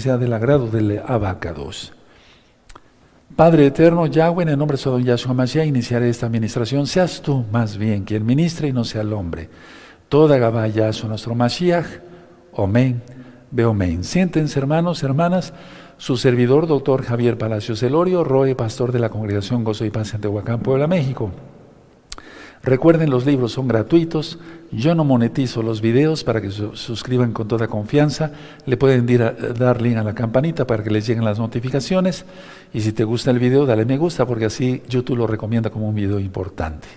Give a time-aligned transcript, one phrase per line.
[0.00, 1.92] sea del agrado del abacados.
[3.36, 6.86] Padre eterno, Yahweh, en el nombre de Don Yahshua Mashiach, iniciaré esta administración.
[6.86, 9.48] Seas tú más bien quien ministre y no sea el hombre.
[10.08, 11.86] Toda Gabá Yahshua nuestro Mashiach.
[12.56, 13.02] Amén.
[13.50, 14.04] Beomen.
[14.04, 15.52] Siéntense, hermanos, hermanas.
[15.96, 20.20] Su servidor, doctor Javier Palacios Elorio, Roe, pastor de la Congregación Gozo y Paz en
[20.20, 21.30] Tehuacán, Puebla, México.
[22.64, 24.38] Recuerden, los libros son gratuitos.
[24.72, 28.32] Yo no monetizo los videos para que se suscriban con toda confianza.
[28.64, 29.06] Le pueden
[29.58, 32.24] dar link a la campanita para que les lleguen las notificaciones.
[32.72, 35.90] Y si te gusta el video, dale me gusta porque así YouTube lo recomienda como
[35.90, 36.88] un video importante.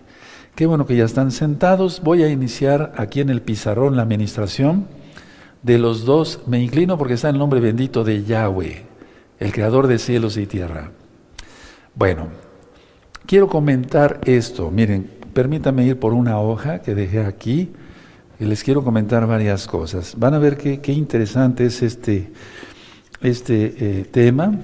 [0.55, 2.01] Qué bueno que ya están sentados.
[2.01, 4.87] Voy a iniciar aquí en el pizarrón la administración
[5.63, 6.39] de los dos.
[6.47, 8.85] Me inclino porque está el nombre bendito de Yahweh,
[9.39, 10.91] el creador de cielos y tierra.
[11.93, 12.29] Bueno,
[13.25, 14.71] quiero comentar esto.
[14.71, 17.69] Miren, permítanme ir por una hoja que dejé aquí
[18.39, 20.15] y les quiero comentar varias cosas.
[20.17, 22.31] Van a ver qué, interesante es este,
[23.21, 24.57] este eh, tema.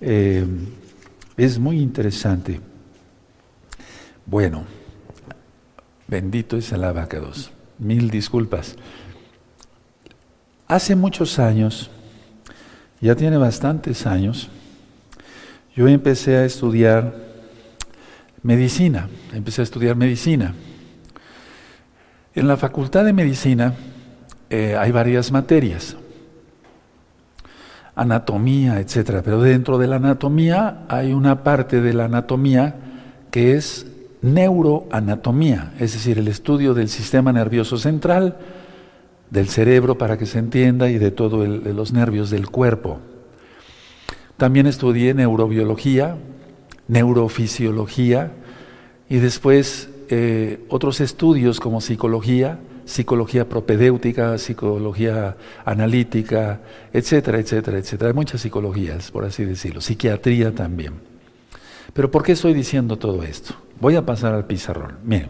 [0.00, 0.46] Eh,
[1.36, 2.60] es muy interesante.
[4.26, 4.62] Bueno,
[6.06, 7.50] bendito es el abacados.
[7.80, 8.76] Mil disculpas.
[10.68, 11.90] Hace muchos años,
[13.00, 14.50] ya tiene bastantes años,
[15.74, 17.27] yo empecé a estudiar
[18.42, 20.54] medicina, empecé a estudiar medicina.
[22.34, 23.74] En la facultad de medicina
[24.50, 25.96] eh, hay varias materias,
[27.94, 32.76] anatomía, etcétera, pero dentro de la anatomía hay una parte de la anatomía
[33.30, 33.86] que es
[34.22, 38.36] neuroanatomía, es decir, el estudio del sistema nervioso central,
[39.30, 43.00] del cerebro para que se entienda y de todos los nervios del cuerpo.
[44.36, 46.16] También estudié neurobiología,
[46.88, 48.32] neurofisiología
[49.08, 56.60] y después eh, otros estudios como psicología, psicología propedéutica, psicología analítica,
[56.92, 58.08] etcétera, etcétera, etcétera.
[58.08, 60.94] Hay muchas psicologías, por así decirlo, psiquiatría también.
[61.92, 63.54] Pero ¿por qué estoy diciendo todo esto?
[63.80, 64.96] Voy a pasar al pizarrón.
[65.04, 65.28] Miren,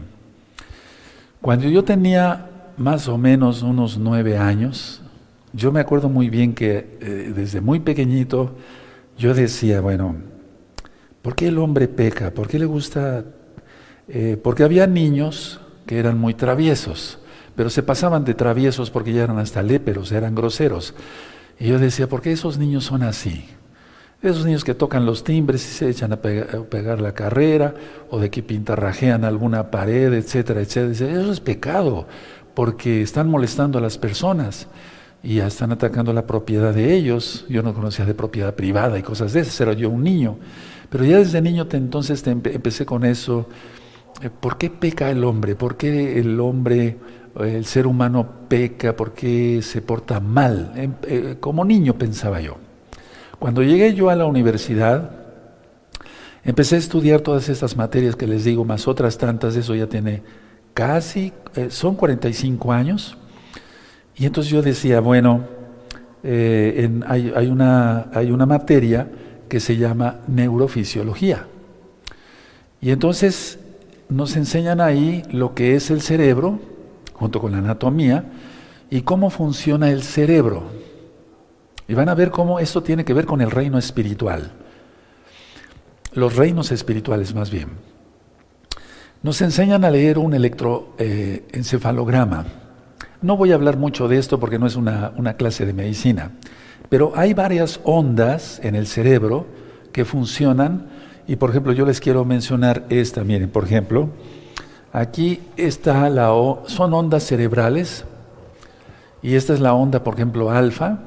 [1.41, 5.01] cuando yo tenía más o menos unos nueve años,
[5.51, 8.55] yo me acuerdo muy bien que eh, desde muy pequeñito
[9.17, 10.15] yo decía, bueno,
[11.21, 12.31] ¿Por qué el hombre peca?
[12.31, 13.25] ¿Por qué le gusta?
[14.07, 17.19] Eh, porque había niños que eran muy traviesos,
[17.55, 20.93] pero se pasaban de traviesos porque ya eran hasta léperos, eran groseros.
[21.59, 23.45] Y yo decía, ¿por qué esos niños son así?
[24.21, 27.73] Esos niños que tocan los timbres y se echan a pegar, la carrera,
[28.09, 31.21] o de que pintarrajean alguna pared, etcétera, etcétera.
[31.21, 32.07] Eso es pecado,
[32.53, 34.67] porque están molestando a las personas
[35.21, 37.45] y ya están atacando la propiedad de ellos.
[37.49, 40.37] Yo no conocía de propiedad privada y cosas de esas, era yo un niño.
[40.89, 43.47] Pero ya desde niño te, entonces te empecé con eso.
[44.21, 45.55] Eh, ¿Por qué peca el hombre?
[45.55, 46.97] ¿Por qué el hombre,
[47.39, 48.95] el ser humano peca?
[48.95, 50.73] ¿Por qué se porta mal?
[50.75, 52.57] Em, eh, como niño pensaba yo.
[53.37, 55.11] Cuando llegué yo a la universidad,
[56.43, 60.23] empecé a estudiar todas estas materias que les digo, más otras tantas, eso ya tiene
[60.73, 63.17] casi, eh, son 45 años.
[64.17, 65.43] Y entonces yo decía, bueno,
[66.21, 69.07] hay, una, hay una materia
[69.49, 71.47] que se llama neurofisiología.
[72.79, 73.59] Y entonces
[74.07, 76.59] nos enseñan ahí lo que es el cerebro,
[77.13, 78.23] junto con la anatomía,
[78.89, 80.63] y cómo funciona el cerebro.
[81.87, 84.51] Y van a ver cómo esto tiene que ver con el reino espiritual.
[86.13, 87.69] Los reinos espirituales más bien.
[89.21, 92.45] Nos enseñan a leer un electroencefalograma.
[93.21, 96.31] no voy a hablar mucho de esto porque no es una, una clase de medicina.
[96.87, 99.45] Pero hay varias ondas en el cerebro
[99.91, 100.87] que funcionan
[101.27, 104.09] y por ejemplo yo les quiero mencionar esta, miren, por ejemplo,
[104.91, 106.29] aquí está la
[106.65, 108.05] son ondas cerebrales
[109.21, 110.99] y esta es la onda, por ejemplo, alfa.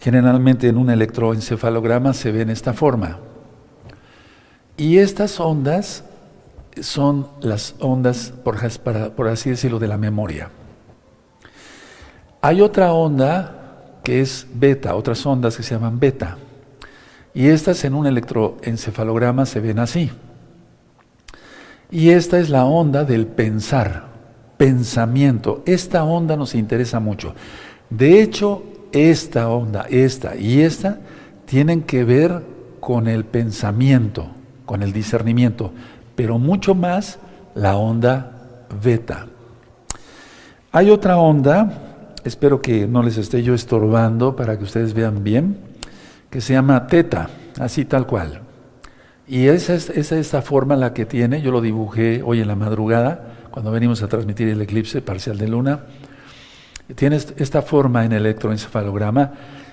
[0.00, 3.18] Generalmente en un electroencefalograma se ve en esta forma.
[4.76, 6.04] Y estas ondas
[6.80, 10.50] son las ondas, por así decirlo, de la memoria.
[12.42, 13.65] Hay otra onda
[14.06, 16.36] que es beta, otras ondas que se llaman beta.
[17.34, 20.12] Y estas en un electroencefalograma se ven así.
[21.90, 24.04] Y esta es la onda del pensar,
[24.58, 25.64] pensamiento.
[25.66, 27.34] Esta onda nos interesa mucho.
[27.90, 28.62] De hecho,
[28.92, 31.00] esta onda, esta y esta,
[31.44, 32.44] tienen que ver
[32.78, 34.28] con el pensamiento,
[34.66, 35.72] con el discernimiento,
[36.14, 37.18] pero mucho más
[37.56, 38.30] la onda
[38.80, 39.26] beta.
[40.70, 41.85] Hay otra onda
[42.26, 45.58] espero que no les esté yo estorbando para que ustedes vean bien,
[46.30, 48.40] que se llama teta, así tal cual.
[49.28, 53.34] Y esa es, esa forma la que tiene, yo lo dibujé hoy en la madrugada,
[53.50, 55.80] cuando venimos a transmitir el eclipse parcial de luna.
[56.94, 59.32] Tiene esta forma en el electroencefalograma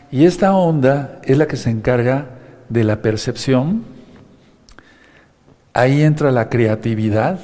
[0.10, 2.30] Y esta onda es la que se encarga
[2.70, 3.84] de la percepción.
[5.74, 7.40] Ahí entra la creatividad.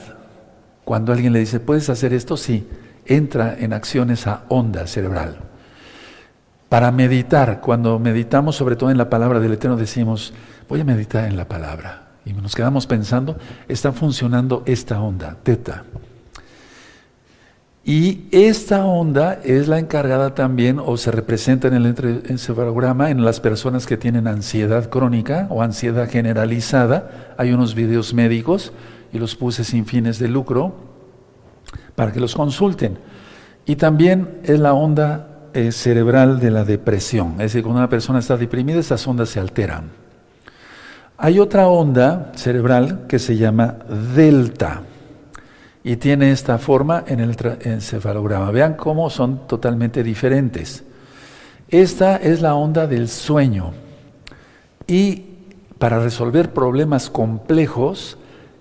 [0.85, 2.37] Cuando alguien le dice, ¿puedes hacer esto?
[2.37, 2.67] Sí,
[3.09, 5.39] entra en acción esa onda cerebral.
[6.69, 10.33] Para meditar, cuando meditamos sobre todo en la palabra del Eterno, decimos,
[10.69, 12.09] voy a meditar en la palabra.
[12.25, 15.83] Y nos quedamos pensando, está funcionando esta onda, teta.
[17.83, 21.87] Y esta onda es la encargada también, o se representa en el
[22.29, 27.33] encefalograma, en las personas que tienen ansiedad crónica o ansiedad generalizada.
[27.37, 28.73] Hay unos videos médicos
[29.11, 30.88] y los puse sin fines de lucro
[31.99, 32.97] para que los consulten.
[33.65, 37.31] Y también es la onda eh, cerebral de la depresión.
[37.33, 39.89] Es decir, cuando una persona está deprimida, esas ondas se alteran.
[41.17, 43.75] Hay otra onda cerebral que se llama
[44.15, 44.83] delta
[45.83, 48.49] y tiene esta forma en el encefalograma.
[48.51, 50.85] Vean cómo son totalmente diferentes.
[51.67, 53.73] Esta es la onda del sueño
[54.87, 55.25] y
[55.77, 58.17] para resolver problemas complejos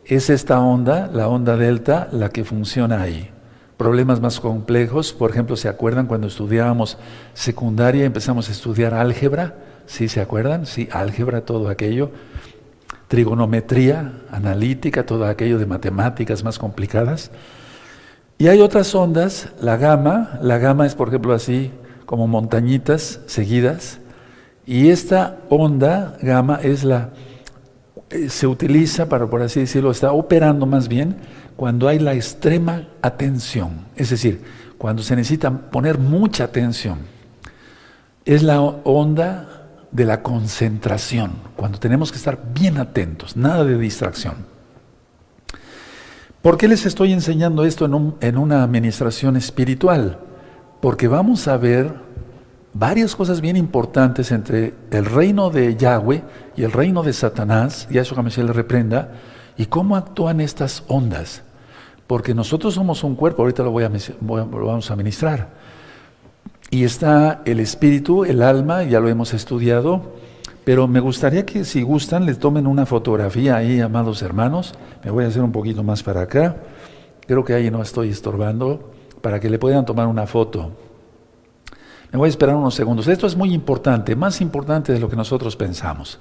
[0.08, 3.30] es esta onda, la onda delta, la que funciona ahí.
[3.76, 6.98] Problemas más complejos, por ejemplo, ¿se acuerdan cuando estudiábamos
[7.34, 9.54] secundaria empezamos a estudiar álgebra?
[9.86, 10.66] ¿Sí se acuerdan?
[10.66, 12.10] Sí, álgebra, todo aquello
[13.08, 17.30] trigonometría analítica, todo aquello de matemáticas más complicadas.
[18.36, 21.72] Y hay otras ondas, la gama, la gama es por ejemplo así
[22.06, 23.98] como montañitas seguidas,
[24.64, 27.10] y esta onda gama es la
[28.28, 31.16] se utiliza para por así decirlo, está operando más bien
[31.56, 34.42] cuando hay la extrema atención, es decir,
[34.78, 36.98] cuando se necesita poner mucha atención.
[38.24, 44.46] Es la onda de la concentración, cuando tenemos que estar bien atentos, nada de distracción.
[46.42, 50.20] ¿Por qué les estoy enseñando esto en, en una administración espiritual?
[50.80, 52.07] Porque vamos a ver
[52.78, 56.22] varias cosas bien importantes entre el reino de Yahweh
[56.56, 59.12] y el reino de Satanás, y a eso se le reprenda,
[59.56, 61.42] y cómo actúan estas ondas.
[62.06, 65.48] Porque nosotros somos un cuerpo, ahorita lo, voy a, lo vamos a ministrar.
[66.70, 70.14] Y está el espíritu, el alma, ya lo hemos estudiado,
[70.64, 74.74] pero me gustaría que si gustan les tomen una fotografía ahí, amados hermanos.
[75.02, 76.56] Me voy a hacer un poquito más para acá.
[77.26, 78.92] Creo que ahí no estoy estorbando
[79.22, 80.72] para que le puedan tomar una foto.
[82.10, 83.06] Me voy a esperar unos segundos.
[83.06, 86.18] Esto es muy importante, más importante de lo que nosotros pensamos.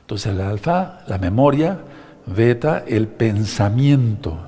[0.00, 1.78] Entonces el alfa, la memoria,
[2.26, 4.38] beta, el pensamiento,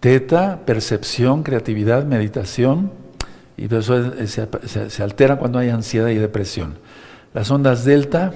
[0.00, 2.90] teta, percepción, creatividad, meditación,
[3.56, 6.74] y eso se, altera cuando hay ansiedad y depresión.
[7.34, 8.32] Las ondas delta,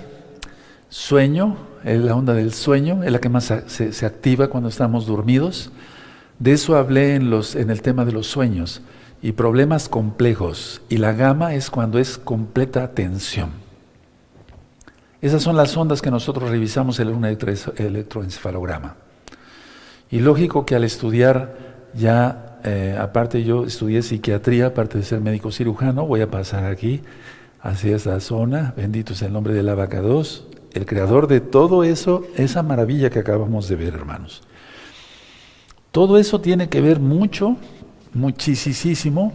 [0.89, 5.71] sueño, la onda del sueño, es la que más se, activa cuando estamos dormidos.
[6.39, 8.81] De eso hablé en el tema de los sueños
[9.23, 10.83] y problemas complejos.
[10.89, 13.51] Y la gama es cuando es completa atención.
[15.21, 18.97] Esas son las ondas que nosotros revisamos en un electroencefalograma.
[20.11, 21.57] Y lógico que al estudiar
[21.95, 27.03] ya eh, aparte yo estudié psiquiatría, aparte de ser médico cirujano, voy a pasar aquí
[27.61, 32.63] hacia esa zona, bendito sea el nombre del abacados, el creador de todo eso, esa
[32.63, 34.43] maravilla que acabamos de ver, hermanos.
[35.91, 37.57] Todo eso tiene que ver mucho,
[38.15, 39.33] muchísimo,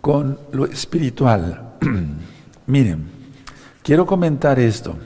[0.00, 1.76] con lo espiritual.
[2.66, 3.06] Miren,
[3.82, 4.96] quiero comentar esto.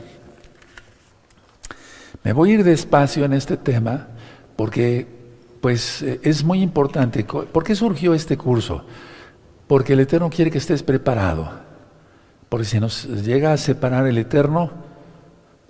[2.24, 4.08] Me voy a ir despacio en este tema
[4.56, 5.06] porque
[5.60, 7.24] pues eh, es muy importante.
[7.24, 8.84] ¿Por qué surgió este curso?
[9.66, 11.48] Porque el Eterno quiere que estés preparado.
[12.48, 14.70] Porque si nos llega a separar el Eterno,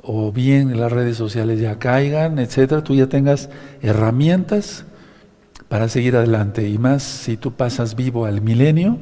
[0.03, 3.51] o bien las redes sociales ya caigan, etcétera, tú ya tengas
[3.83, 4.85] herramientas
[5.69, 6.69] para seguir adelante.
[6.69, 8.99] Y más si tú pasas vivo al milenio,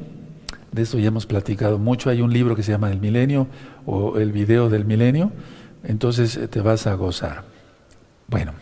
[0.71, 2.09] de eso ya hemos platicado mucho.
[2.09, 3.47] Hay un libro que se llama El Milenio
[3.85, 5.31] o El Video del Milenio,
[5.83, 7.43] entonces eh, te vas a gozar.
[8.27, 8.53] Bueno.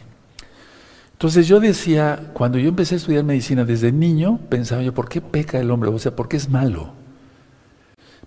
[1.14, 5.22] Entonces yo decía, cuando yo empecé a estudiar medicina desde niño, pensaba yo, ¿por qué
[5.22, 5.90] peca el hombre?
[5.90, 6.92] O sea, ¿por qué es malo?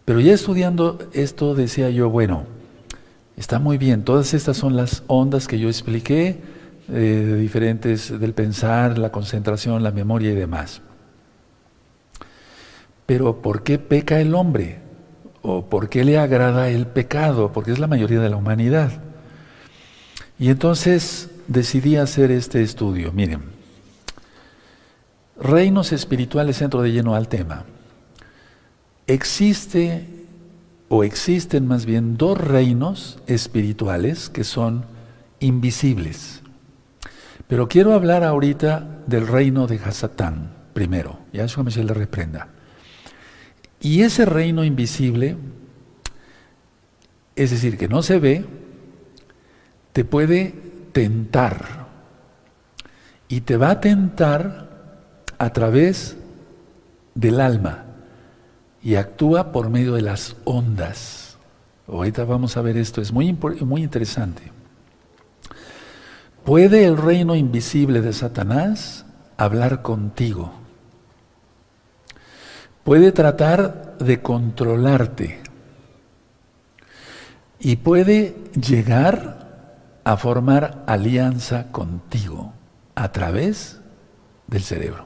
[0.06, 2.46] Pero ya estudiando esto decía yo, bueno,
[3.36, 6.40] está muy bien, todas estas son las ondas que yo expliqué,
[6.90, 10.80] eh, diferentes del pensar, la concentración, la memoria y demás.
[13.06, 14.80] Pero ¿por qué peca el hombre?
[15.42, 17.52] ¿O por qué le agrada el pecado?
[17.52, 19.02] Porque es la mayoría de la humanidad.
[20.38, 23.12] Y entonces decidí hacer este estudio.
[23.12, 23.42] Miren,
[25.40, 27.64] reinos espirituales centro de lleno al tema.
[29.06, 30.06] Existe
[30.88, 34.84] o existen más bien dos reinos espirituales que son
[35.40, 36.42] invisibles.
[37.48, 42.48] Pero quiero hablar ahorita del reino de Hasatán primero, ya eso me se le reprenda.
[43.80, 45.36] Y ese reino invisible
[47.38, 48.44] es decir, que no se ve,
[49.92, 50.54] te puede
[50.90, 51.86] tentar.
[53.28, 54.68] Y te va a tentar
[55.38, 56.16] a través
[57.14, 57.84] del alma
[58.82, 61.38] y actúa por medio de las ondas.
[61.86, 64.42] Ahorita vamos a ver esto, es muy, muy interesante.
[66.48, 69.04] ¿Puede el reino invisible de Satanás
[69.36, 70.50] hablar contigo?
[72.84, 75.42] Puede tratar de controlarte
[77.60, 82.54] y puede llegar a formar alianza contigo
[82.94, 83.82] a través
[84.46, 85.04] del cerebro.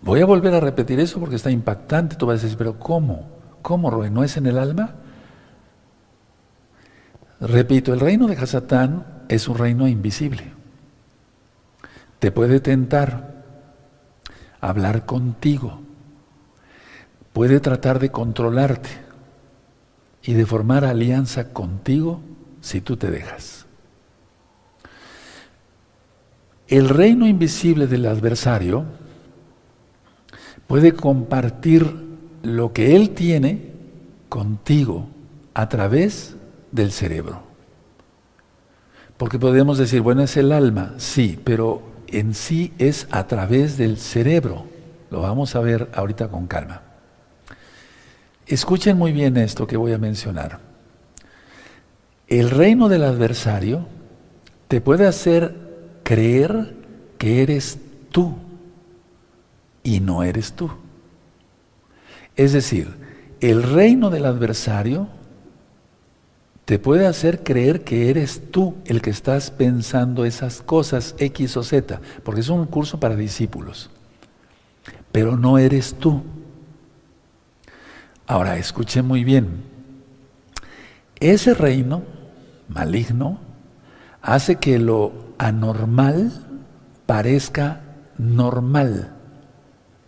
[0.00, 2.14] Voy a volver a repetir eso porque está impactante.
[2.14, 3.32] Tú vas a decir, pero ¿cómo?
[3.62, 3.90] ¿Cómo?
[3.90, 4.94] ¿No es en el alma?
[7.40, 10.52] Repito, el reino de Hasatán es un reino invisible.
[12.18, 13.44] Te puede tentar,
[14.60, 15.80] hablar contigo,
[17.32, 18.88] puede tratar de controlarte
[20.22, 22.20] y de formar alianza contigo
[22.60, 23.66] si tú te dejas.
[26.68, 28.84] El reino invisible del adversario
[30.66, 31.94] puede compartir
[32.42, 33.72] lo que él tiene
[34.28, 35.06] contigo
[35.54, 36.35] a través
[36.76, 37.42] del cerebro.
[39.16, 43.96] Porque podemos decir, bueno, es el alma, sí, pero en sí es a través del
[43.96, 44.66] cerebro.
[45.10, 46.82] Lo vamos a ver ahorita con calma.
[48.46, 50.60] Escuchen muy bien esto que voy a mencionar.
[52.28, 53.86] El reino del adversario
[54.68, 55.54] te puede hacer
[56.02, 56.74] creer
[57.18, 57.78] que eres
[58.10, 58.36] tú
[59.82, 60.70] y no eres tú.
[62.36, 62.94] Es decir,
[63.40, 65.08] el reino del adversario
[66.66, 71.62] te puede hacer creer que eres tú el que estás pensando esas cosas X o
[71.62, 73.88] Z, porque es un curso para discípulos,
[75.12, 76.24] pero no eres tú.
[78.26, 79.62] Ahora, escuchen muy bien,
[81.20, 82.02] ese reino
[82.68, 83.38] maligno
[84.20, 86.32] hace que lo anormal
[87.06, 87.80] parezca
[88.18, 89.14] normal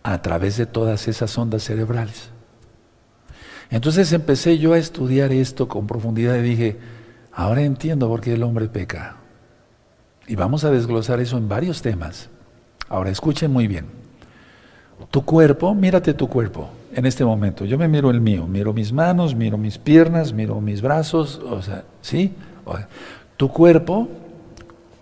[0.03, 2.31] a través de todas esas ondas cerebrales.
[3.69, 6.77] Entonces empecé yo a estudiar esto con profundidad y dije,
[7.31, 9.17] ahora entiendo por qué el hombre peca.
[10.27, 12.29] Y vamos a desglosar eso en varios temas.
[12.87, 13.85] Ahora escuchen muy bien.
[15.11, 17.65] Tu cuerpo, mírate tu cuerpo en este momento.
[17.65, 21.61] Yo me miro el mío, miro mis manos, miro mis piernas, miro mis brazos, o
[21.61, 22.33] sea, ¿sí?
[23.37, 24.09] Tu cuerpo,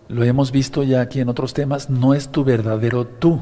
[0.10, 3.42] lo hemos visto ya aquí en otros temas, no es tu verdadero tú.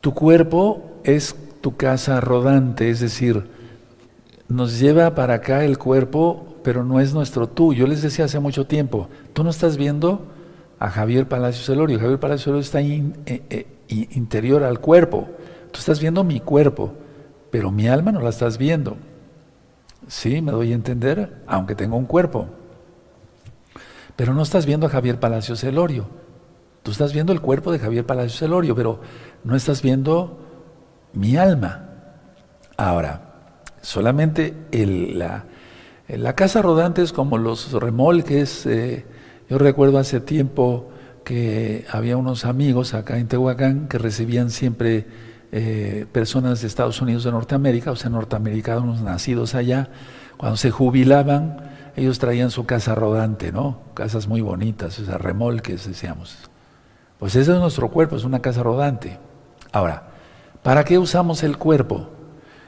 [0.00, 3.48] Tu cuerpo es tu casa rodante, es decir,
[4.48, 7.74] nos lleva para acá el cuerpo, pero no es nuestro tú.
[7.74, 10.26] Yo les decía hace mucho tiempo, tú no estás viendo
[10.78, 15.28] a Javier Palacios Elorio, Javier Palacios Elorio está eh, eh, interior al cuerpo,
[15.72, 16.94] tú estás viendo mi cuerpo,
[17.50, 18.96] pero mi alma no la estás viendo.
[20.06, 22.48] Sí, me doy a entender, aunque tengo un cuerpo.
[24.16, 26.06] Pero no estás viendo a Javier Palacios Elorio.
[26.82, 29.00] Tú estás viendo el cuerpo de Javier Palacios Elorio, pero
[29.44, 30.47] no estás viendo
[31.18, 31.88] mi alma.
[32.76, 33.22] Ahora,
[33.82, 38.64] solamente la, casa rodante es como los remolques.
[38.66, 39.04] Eh,
[39.50, 40.90] yo recuerdo hace tiempo
[41.24, 45.06] que había unos amigos acá en Tehuacán que recibían siempre
[45.50, 49.88] eh, personas de Estados Unidos de Norteamérica, o sea, norteamericanos nacidos allá.
[50.36, 53.80] Cuando se jubilaban, ellos traían su casa rodante, ¿no?
[53.94, 56.38] Casas muy bonitas, o sea, remolques, decíamos.
[57.18, 59.18] Pues ese es nuestro cuerpo, es una casa rodante.
[59.72, 60.07] Ahora,
[60.68, 62.10] ¿para qué usamos el cuerpo?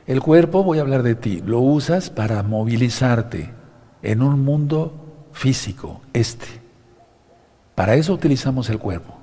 [0.07, 3.53] El cuerpo, voy a hablar de ti, lo usas para movilizarte
[4.01, 6.47] en un mundo físico, este.
[7.75, 9.19] Para eso utilizamos el cuerpo.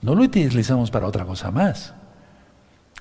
[0.00, 1.92] No lo utilizamos para otra cosa más.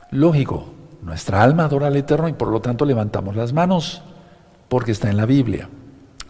[0.09, 0.73] Lógico,
[1.03, 4.01] nuestra alma adora al Eterno y por lo tanto levantamos las manos,
[4.67, 5.69] porque está en la Biblia.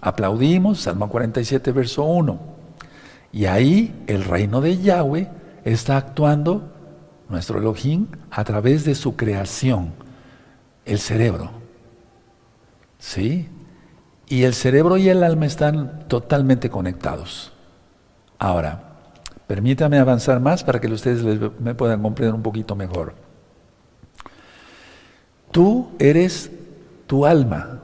[0.01, 2.37] Aplaudimos, Salmo 47, verso 1.
[3.31, 5.29] Y ahí el reino de Yahweh
[5.63, 6.70] está actuando,
[7.31, 9.93] nuestro Elohim, a través de su creación,
[10.85, 11.51] el cerebro.
[12.99, 13.49] ¿Sí?
[14.27, 17.51] Y el cerebro y el alma están totalmente conectados.
[18.37, 18.97] Ahora,
[19.47, 21.23] permítame avanzar más para que ustedes
[21.59, 23.15] me puedan comprender un poquito mejor.
[25.51, 26.51] Tú eres
[27.07, 27.81] tu alma,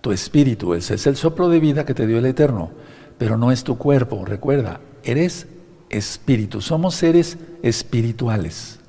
[0.00, 2.70] tu espíritu, ese es el soplo de vida que te dio el Eterno
[3.18, 5.46] pero no es tu cuerpo, recuerda, eres
[5.90, 8.80] espíritu, somos seres espirituales.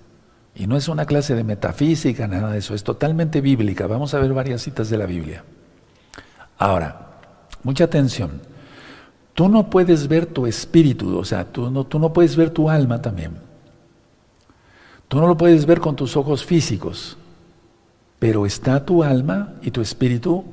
[0.56, 3.86] Y no es una clase de metafísica, nada de eso, es totalmente bíblica.
[3.86, 5.44] Vamos a ver varias citas de la Biblia.
[6.58, 7.20] Ahora,
[7.64, 8.42] mucha atención.
[9.36, 12.70] Tú no puedes ver tu espíritu, o sea, tú no, tú no puedes ver tu
[12.72, 13.34] alma también.
[15.08, 17.18] Tú no lo puedes ver con tus ojos físicos.
[18.20, 20.44] pero está tu alma y tu espíritu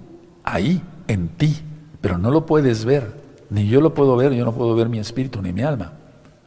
[0.42, 1.56] ahí, en ti,
[2.00, 3.14] pero no lo puedes ver,
[3.50, 5.92] ni yo lo puedo ver, yo no puedo ver mi espíritu ni mi alma.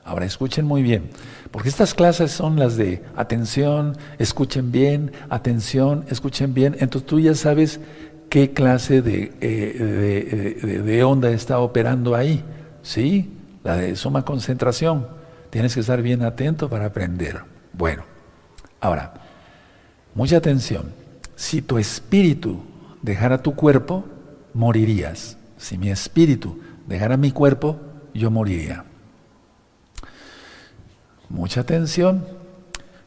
[0.07, 1.09] Ahora escuchen muy bien,
[1.51, 7.35] porque estas clases son las de atención, escuchen bien, atención, escuchen bien, entonces tú ya
[7.35, 7.81] sabes
[8.29, 12.41] qué clase de, eh, de onda está operando ahí,
[12.81, 13.33] ¿sí?
[13.65, 15.07] La de suma concentración.
[15.49, 17.41] Tienes que estar bien atento para aprender.
[17.73, 18.03] Bueno,
[18.79, 19.13] ahora,
[20.15, 20.93] mucha atención.
[21.35, 22.63] Si tu espíritu
[23.01, 24.05] dejara tu cuerpo,
[24.53, 25.37] morirías.
[25.57, 27.77] Si mi espíritu dejara mi cuerpo,
[28.13, 28.85] yo moriría.
[31.29, 32.25] Mucha atención.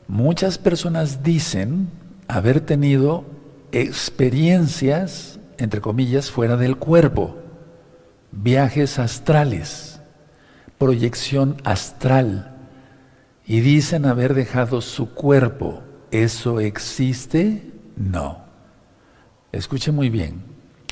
[0.08, 1.88] Muchas personas dicen
[2.28, 3.24] haber tenido
[3.72, 7.36] experiencias, entre comillas, fuera del cuerpo,
[8.32, 10.00] viajes astrales,
[10.78, 12.56] proyección astral,
[13.46, 15.82] y dicen haber dejado su cuerpo.
[16.10, 17.72] ¿Eso existe?
[17.96, 18.44] No.
[19.52, 20.42] Escuche muy bien,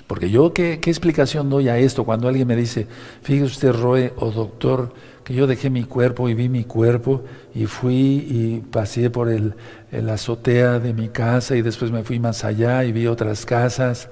[0.08, 2.88] porque yo qué, explicación doy a esto cuando alguien me dice,
[3.22, 7.22] fíjese usted, Roe o doctor, que yo dejé mi cuerpo y vi mi cuerpo
[7.54, 9.54] y fui y pasé por el,
[9.92, 14.08] el azotea de mi casa y después me fui más allá y vi otras casas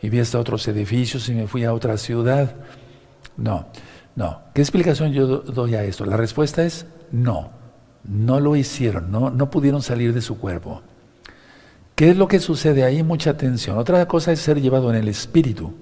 [0.00, 2.54] y vi hasta otros edificios y me fui a otra ciudad.
[3.36, 3.66] No,
[4.14, 4.42] no.
[4.54, 6.06] ¿Qué explicación yo doy a esto?
[6.06, 7.50] La respuesta es no.
[8.04, 10.82] No lo hicieron, no, no pudieron salir de su cuerpo.
[12.00, 13.02] ¿Qué es lo que sucede ahí?
[13.02, 13.76] Mucha atención.
[13.76, 15.74] Otra cosa es ser llevado en el espíritu.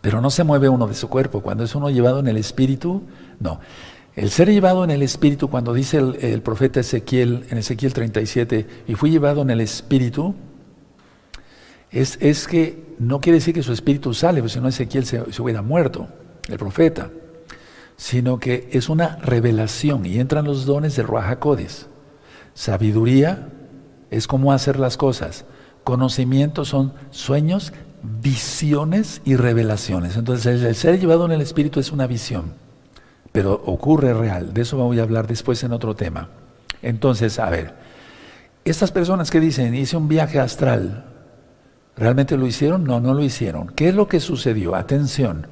[0.00, 1.42] Pero no se mueve uno de su cuerpo.
[1.42, 3.02] Cuando es uno llevado en el espíritu,
[3.38, 3.60] no.
[4.14, 8.94] El ser llevado en el espíritu, cuando dice el, profeta Ezequiel, en Ezequiel 37, y
[8.94, 10.34] fui llevado en el espíritu,
[11.90, 15.34] es, es, que no quiere decir que su espíritu sale, porque si no Ezequiel se,
[15.34, 16.08] se hubiera muerto,
[16.48, 17.10] el profeta
[17.98, 21.88] sino que es una revelación y entran los dones de Ruajacodes.
[22.54, 23.48] Sabiduría
[24.16, 25.44] es cómo hacer las cosas.
[25.84, 30.16] Conocimiento son sueños, visiones y revelaciones.
[30.16, 32.54] Entonces el ser llevado en el Espíritu es una visión,
[33.32, 34.52] pero ocurre real.
[34.52, 36.28] De eso voy a hablar después en otro tema.
[36.82, 37.74] Entonces, a ver,
[38.64, 41.06] estas personas que dicen, hice un viaje astral,
[41.96, 42.84] ¿realmente lo hicieron?
[42.84, 43.68] No, no lo hicieron.
[43.68, 44.74] ¿Qué es lo que sucedió?
[44.74, 45.46] Atención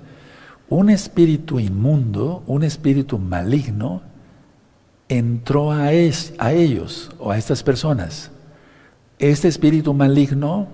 [0.69, 4.03] un espíritu inmundo, un espíritu maligno,
[5.09, 8.31] entró a, a, ellos o a estas personas.
[9.19, 10.69] Este espíritu maligno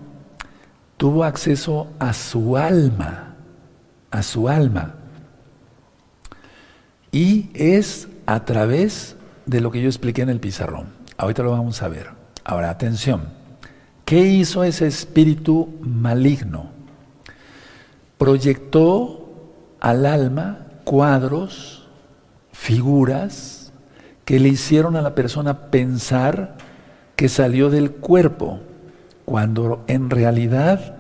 [0.96, 3.35] tuvo acceso a su alma,
[4.11, 4.94] a su alma.
[7.12, 10.87] Y es a través de lo que yo expliqué en el pizarrón.
[11.16, 12.11] Ahorita lo vamos a ver.
[12.44, 13.29] Ahora, atención.
[14.05, 16.70] ¿Qué hizo ese espíritu maligno?
[18.18, 19.29] Proyectó
[19.81, 21.88] al alma cuadros,
[22.53, 23.72] figuras
[24.24, 26.57] que le hicieron a la persona pensar
[27.20, 28.61] que salió del cuerpo,
[29.26, 30.96] cuando en realidad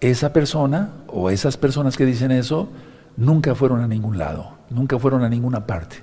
[0.00, 2.68] esa persona o esas personas que dicen eso
[3.16, 5.96] nunca fueron a ningún lado, nunca fueron a ninguna parte.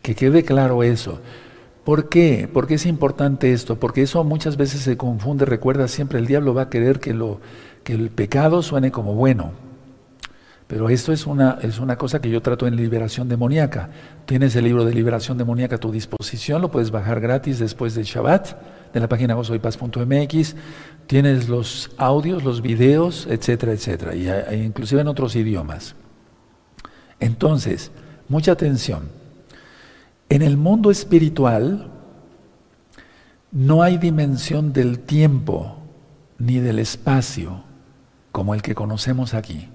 [0.00, 1.20] Que quede claro eso.
[1.84, 2.48] ¿Por qué?
[2.50, 3.78] ¿Por qué es importante esto?
[3.78, 5.44] Porque eso muchas veces se confunde.
[5.44, 7.42] Recuerda siempre, el diablo va a querer que, lo,
[7.82, 9.52] que el pecado suene como bueno.
[10.66, 13.90] Pero esto es una, es una cosa que yo trato en liberación demoníaca.
[14.24, 18.04] Tienes el libro de liberación demoníaca a tu disposición, lo puedes bajar gratis después del
[18.04, 20.56] Shabbat, de la página gozoypaz.mx.
[21.06, 25.96] Tienes los audios, los videos, etcétera, etcétera, y inclusive en otros idiomas.
[27.20, 27.90] Entonces,
[28.28, 29.10] mucha atención.
[30.30, 31.90] En el mundo espiritual
[33.52, 35.76] no hay dimensión del tiempo
[36.38, 37.64] ni del espacio
[38.32, 39.68] como el que conocemos aquí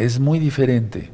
[0.00, 1.10] es muy diferente.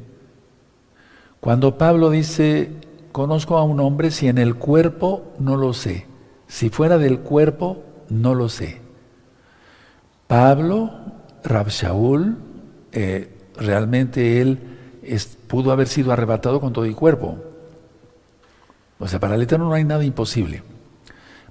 [1.41, 2.71] Cuando Pablo dice,
[3.11, 6.05] conozco a un hombre si en el cuerpo no lo sé,
[6.47, 8.79] si fuera del cuerpo no lo sé.
[10.27, 10.91] Pablo,
[11.43, 12.37] Rab Shaul,
[12.93, 14.59] eh, realmente él
[15.47, 17.37] pudo haber sido arrebatado con todo el cuerpo.
[18.99, 20.63] O sea, para el Eterno no hay nada imposible.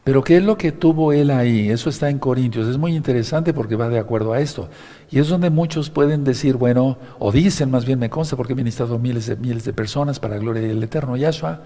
[0.06, 1.68] Pero ¿qué es lo que tuvo él ahí?
[1.68, 2.68] Eso está en Corintios.
[2.68, 4.68] Es muy interesante porque va de acuerdo a esto.
[5.10, 8.56] Y es donde muchos pueden decir, bueno, o dicen más bien, me consta porque he
[8.56, 11.60] ministrado miles de miles de personas para la gloria del Eterno Yahshua.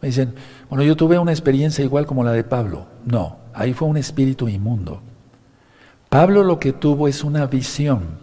[0.00, 0.34] Me dicen,
[0.68, 2.86] bueno, yo tuve una experiencia igual como la de Pablo.
[3.04, 5.02] No, ahí fue un espíritu inmundo.
[6.08, 8.20] Pablo lo que tuvo es una visión,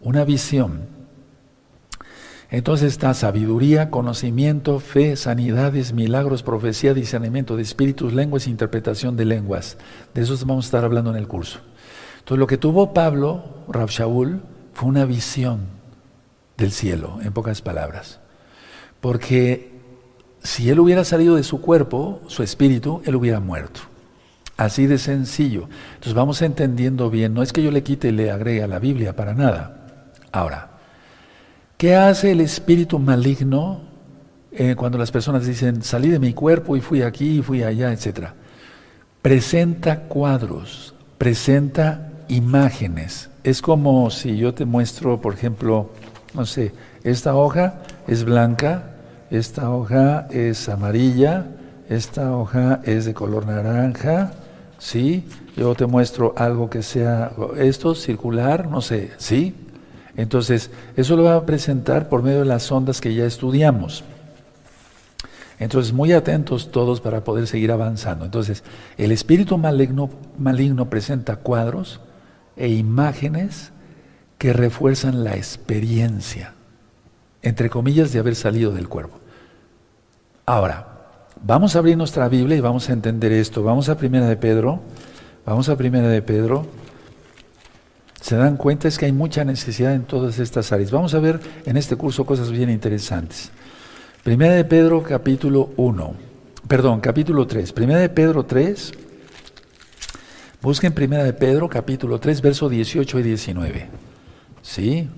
[0.00, 0.86] una visión
[2.52, 9.78] entonces está sabiduría, conocimiento, fe, sanidades, milagros, profecía, discernimiento de espíritus, lenguas interpretación de lenguas.
[10.12, 11.60] De eso vamos a estar hablando en el curso.
[12.18, 14.42] Entonces lo que tuvo Pablo, Rab Shaul,
[14.74, 15.60] fue una visión
[16.58, 18.20] del cielo, en pocas palabras.
[19.00, 19.72] Porque
[20.42, 23.80] si él hubiera salido de su cuerpo, su espíritu, él hubiera muerto.
[24.58, 25.70] Así de sencillo.
[25.94, 27.32] Entonces vamos entendiendo bien.
[27.32, 30.12] No es que yo le quite y le agregue a la Biblia, para nada.
[30.32, 30.71] Ahora,
[31.82, 33.80] ¿qué hace el espíritu maligno
[34.52, 37.90] eh, cuando las personas dicen, salí de mi cuerpo y fui aquí y fui allá,
[37.90, 38.34] etcétera?
[39.20, 43.30] Presenta cuadros, presenta imágenes.
[43.42, 45.90] Es como si yo te muestro, por ejemplo,
[46.34, 48.94] no sé, esta hoja es blanca,
[49.32, 51.46] esta hoja es amarilla,
[51.88, 54.30] esta hoja es de color naranja,
[54.78, 55.26] ¿sí?
[55.56, 59.56] Yo te muestro algo que sea esto, circular, no sé, ¿sí?
[60.16, 64.04] Entonces, eso lo va a presentar por medio de las ondas que ya estudiamos.
[65.58, 68.24] Entonces, muy atentos todos para poder seguir avanzando.
[68.24, 68.64] Entonces,
[68.98, 72.00] el espíritu maligno, presenta cuadros
[72.56, 73.70] e imágenes
[74.38, 76.54] que refuerzan la experiencia,
[77.42, 79.18] entre comillas, de haber salido del cuerpo.
[80.46, 80.88] Ahora,
[81.40, 83.62] vamos a abrir nuestra Biblia y vamos a entender esto.
[83.62, 84.80] Vamos a Primera de Pedro.
[85.46, 86.66] Vamos a Primera de Pedro.
[88.22, 90.92] Se dan cuenta es que hay mucha necesidad en todas estas áreas.
[90.92, 93.50] Vamos a ver en este curso cosas bien interesantes.
[94.22, 96.14] Primera de Pedro capítulo 1.
[96.68, 97.72] Perdón, capítulo 3.
[97.72, 98.92] Primera de Pedro 3.
[100.62, 103.88] Busquen Primera de Pedro capítulo 3, verso 18 y 19.
[104.62, 105.10] ¿Sí?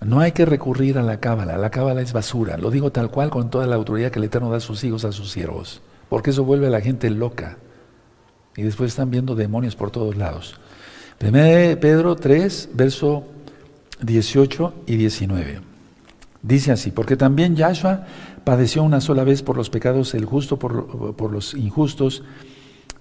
[0.00, 3.30] No hay que recurrir a la cábala, la cábala es basura, lo digo tal cual
[3.30, 6.30] con toda la autoridad que el Eterno da a sus hijos, a sus siervos, porque
[6.30, 7.56] eso vuelve a la gente loca
[8.56, 10.60] y después están viendo demonios por todos lados.
[11.22, 13.22] Primero Pedro 3, verso
[14.00, 15.60] 18 y 19.
[16.42, 18.06] Dice así, porque también Yahshua
[18.42, 22.24] padeció una sola vez por los pecados, el justo por, los injustos,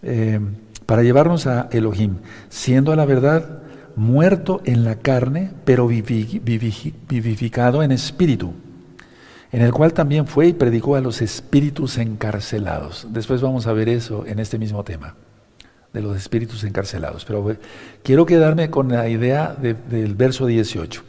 [0.04, 0.40] eh,
[0.86, 3.64] para llevarnos a Elohim, siendo a la verdad
[3.96, 8.54] muerto en la carne, pero vivificado en espíritu,
[9.52, 13.08] en el cual también fue y predicó a los espíritus encarcelados.
[13.10, 15.16] Después vamos a ver eso en este mismo tema,
[15.94, 17.26] de los espíritus encarcelados.
[17.26, 17.56] Pero
[18.04, 21.04] quiero quedarme con la idea del verso 18.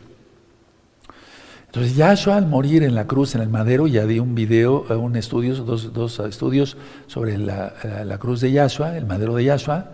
[1.67, 4.95] Entonces Yahshua al morir en la cruz, en el madero, ya di un video, eh,
[4.95, 7.73] un estudio, dos, dos estudios sobre la,
[8.05, 9.91] la, cruz de Yahshua, el madero de Yahshua,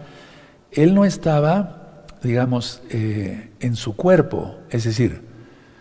[0.73, 1.79] él no estaba
[2.23, 5.23] digamos, eh, en su cuerpo, es decir,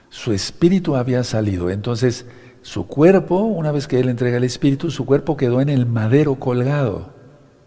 [0.09, 1.69] su espíritu había salido.
[1.69, 2.25] Entonces,
[2.61, 6.35] su cuerpo, una vez que él entrega el espíritu, su cuerpo quedó en el madero
[6.35, 7.13] colgado,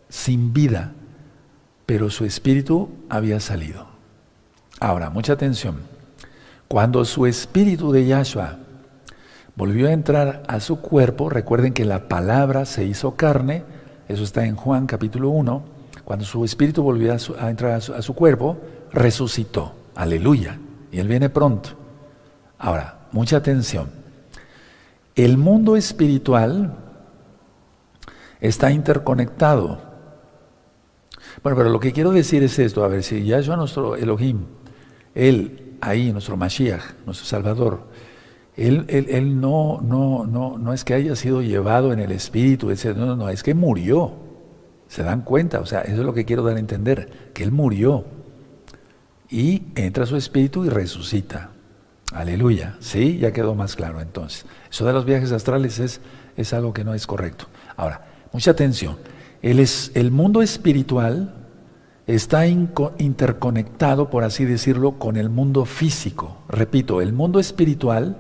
[0.09, 0.93] sin vida,
[1.91, 3.85] pero su espíritu había salido.
[4.79, 5.79] Ahora, mucha atención.
[6.69, 8.59] Cuando su espíritu de Yahshua
[9.57, 13.65] volvió a entrar a su cuerpo, recuerden que la palabra se hizo carne,
[14.07, 15.65] eso está en Juan capítulo 1,
[16.05, 18.59] cuando su espíritu volvió a, entrar a su, cuerpo,
[18.93, 19.75] resucitó.
[19.97, 20.61] Aleluya.
[20.93, 21.71] Y Él viene pronto.
[22.57, 23.91] Ahora, mucha atención.
[25.17, 26.73] El mundo espiritual
[28.41, 29.90] está interconectado.
[31.43, 34.45] Bueno, pero lo que quiero decir es esto, a ver, si Yahshua nuestro Elohim,
[35.15, 37.89] Él, ahí, nuestro Mashiach, nuestro Salvador,
[38.57, 42.95] él, él, no, no, no, no es que haya sido llevado en el espíritu, etc.
[42.97, 44.13] No, no, no, es que murió.
[44.87, 45.61] ¿Se dan cuenta?
[45.61, 48.05] O sea, eso es lo que quiero dar a entender, que Él murió
[49.31, 51.53] y entra su espíritu y resucita.
[52.13, 52.77] Aleluya.
[52.81, 54.45] Sí, ya quedó más claro entonces.
[54.71, 56.01] Eso de los viajes astrales es,
[56.37, 57.47] es algo que no es correcto.
[57.77, 58.97] Ahora, mucha atención.
[59.43, 61.35] El, es, el mundo espiritual
[62.07, 66.39] está interconectado, por así decirlo, con el mundo físico.
[66.49, 68.17] Repito, el mundo espiritual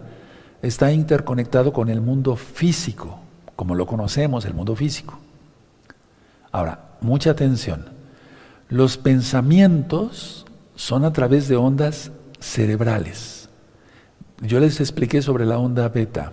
[0.63, 3.21] está interconectado con el mundo físico,
[3.57, 5.19] como lo conocemos, el mundo físico.
[6.53, 7.87] Ahora, mucha atención.
[8.69, 13.49] Los pensamientos son a través de ondas cerebrales.
[14.41, 16.33] Yo les expliqué sobre la onda beta.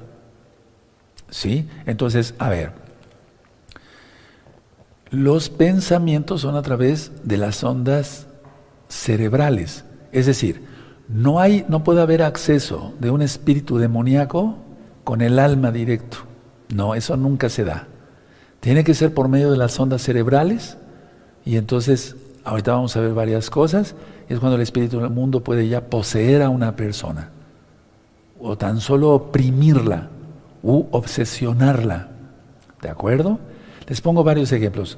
[1.29, 1.67] ¿Sí?
[1.85, 2.86] Entonces, a ver.
[5.09, 8.27] Los pensamientos son a través de las ondas
[8.89, 9.85] cerebrales.
[10.11, 10.63] Es decir,
[11.07, 14.57] no, hay, no puede haber acceso de un espíritu demoníaco
[15.03, 16.17] con el alma directo.
[16.73, 17.87] No, eso nunca se da.
[18.59, 20.77] Tiene que ser por medio de las ondas cerebrales
[21.45, 23.95] y entonces ahorita vamos a ver varias cosas.
[24.27, 27.29] Es cuando el espíritu del mundo puede ya poseer a una persona
[28.39, 30.09] o tan solo oprimirla
[30.63, 32.09] u obsesionarla.
[32.81, 33.39] ¿De acuerdo?
[33.87, 34.97] Les pongo varios ejemplos.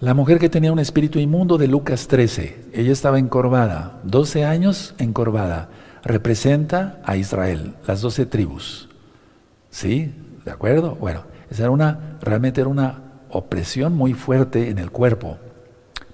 [0.00, 4.94] La mujer que tenía un espíritu inmundo de Lucas 13, ella estaba encorvada, 12 años
[4.96, 5.68] encorvada,
[6.02, 8.88] representa a Israel, las 12 tribus.
[9.68, 10.14] ¿Sí?
[10.44, 10.94] ¿De acuerdo?
[10.94, 15.36] Bueno, esa era una, realmente era una opresión muy fuerte en el cuerpo.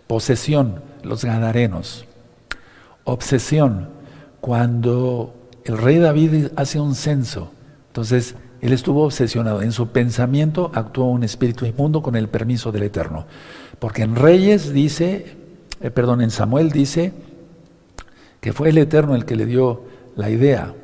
[0.09, 2.07] Posesión, los gadarenos.
[3.05, 3.89] Obsesión,
[4.41, 7.53] cuando el rey David hace un censo,
[7.87, 9.63] entonces él estuvo obsesionado.
[9.63, 13.27] En su pensamiento actuó un espíritu inmundo con el permiso del Eterno.
[13.79, 15.37] Porque en Reyes dice,
[15.81, 17.13] eh, perdón, en Samuel dice
[18.41, 19.83] que fue el Eterno el que le dio
[20.17, 20.75] la idea,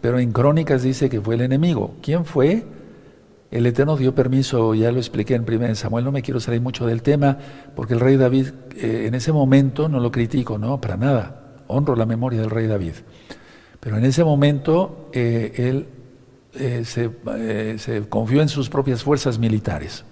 [0.00, 1.94] pero en Crónicas dice que fue el enemigo.
[2.02, 2.64] ¿Quién fue?
[3.50, 6.86] El Eterno dio permiso, ya lo expliqué en 1 Samuel, no me quiero salir mucho
[6.86, 7.36] del tema,
[7.74, 11.96] porque el rey David eh, en ese momento no lo critico, no, para nada, honro
[11.96, 12.94] la memoria del rey David.
[13.80, 15.86] Pero en ese momento eh, él
[16.52, 17.10] se,
[17.78, 20.04] se confió en sus propias fuerzas militares.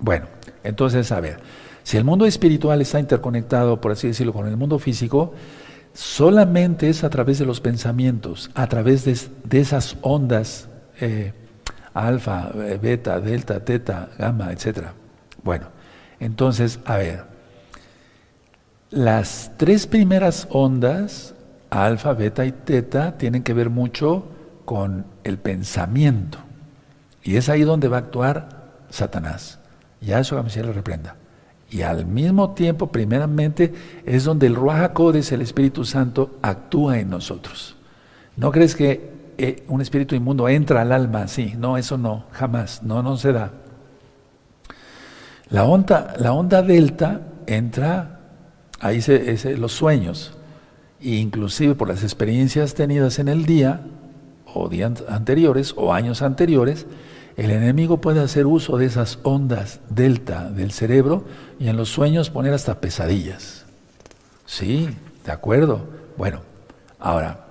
[0.00, 0.26] Bueno,
[0.64, 1.38] entonces, a ver,
[1.82, 5.34] si el mundo espiritual está interconectado, por así decirlo, con el mundo físico,
[5.92, 10.68] solamente es a través de los pensamientos, a través de, esas ondas
[11.00, 11.32] eh,
[11.94, 14.88] alfa, eh, beta, delta, teta, gamma, etc.
[15.42, 15.66] Bueno,
[16.20, 17.24] entonces, a ver,
[18.90, 21.34] las tres primeras ondas,
[21.70, 24.26] alfa, beta y teta, tienen que ver mucho
[24.64, 26.38] con el pensamiento.
[27.22, 28.48] Y es ahí donde va a actuar
[28.90, 29.58] Satanás.
[30.00, 31.16] Ya eso a le reprenda.
[31.70, 33.72] Y al mismo tiempo, primeramente,
[34.04, 34.92] es donde el Ruach
[35.32, 37.76] el Espíritu Santo, actúa en nosotros.
[38.36, 41.54] ¿No crees que eh, un espíritu inmundo entra al alma así?
[41.56, 43.52] No, eso no, jamás, no, no se da.
[45.48, 48.20] La onda, la onda delta entra,
[48.80, 50.32] ahí se, los sueños,
[51.00, 53.80] e inclusive por las experiencias tenidas en el día,
[54.54, 56.86] o días anteriores, o años anteriores,
[57.36, 61.24] el enemigo puede hacer uso de esas ondas delta del cerebro
[61.58, 63.64] y en los sueños poner hasta pesadillas.
[64.44, 64.90] Sí,
[65.24, 65.86] de acuerdo.
[66.16, 66.40] Bueno,
[66.98, 67.46] ahora,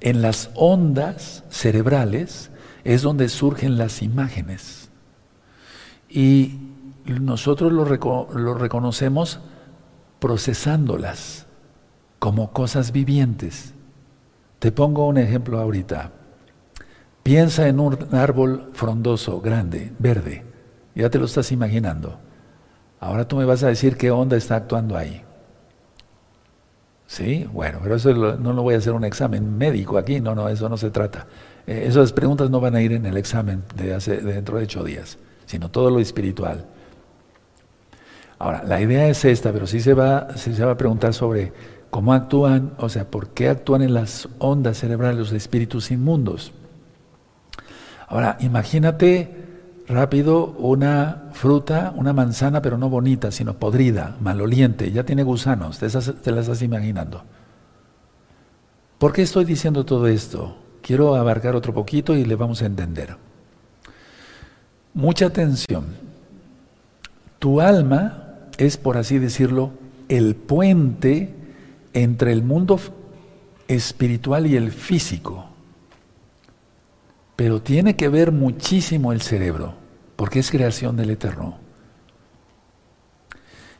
[0.00, 2.50] en las ondas cerebrales
[2.84, 4.90] es donde surgen las imágenes.
[6.08, 6.58] Y
[7.06, 9.40] nosotros lo, lo reconocemos
[10.18, 11.46] procesándolas
[12.18, 13.74] como cosas vivientes.
[14.60, 16.12] Te pongo un ejemplo ahorita.
[17.22, 20.44] Piensa en un árbol frondoso, grande, verde.
[20.94, 22.18] Ya te lo estás imaginando.
[23.00, 25.22] Ahora tú me vas a decir qué onda está actuando ahí.
[27.06, 30.48] Sí, bueno, pero eso no lo voy a hacer un examen médico aquí, no, no,
[30.48, 31.26] eso no se trata.
[31.66, 34.84] Eh, esas preguntas no van a ir en el examen de, hace, dentro de ocho
[34.84, 36.66] días, sino todo lo espiritual.
[38.38, 41.52] Ahora, la idea es esta, pero sí se va, sí se va a preguntar sobre
[41.90, 46.52] cómo actúan, o sea, por qué actúan en las ondas cerebrales los espíritus inmundos.
[48.08, 49.36] Ahora, imagínate
[49.86, 55.88] rápido una fruta, una manzana, pero no bonita, sino podrida, maloliente, ya tiene gusanos, te,
[55.88, 57.24] te la estás imaginando.
[58.98, 60.56] ¿Por qué estoy diciendo todo esto?
[60.82, 63.16] Quiero abarcar otro poquito y le vamos a entender.
[64.94, 65.86] Mucha atención.
[67.38, 69.70] Tu alma es, por así decirlo,
[70.08, 71.34] el puente
[71.92, 72.78] entre el mundo
[73.68, 75.46] espiritual y el físico.
[77.36, 79.74] Pero tiene que ver muchísimo el cerebro,
[80.16, 81.58] porque es creación del Eterno.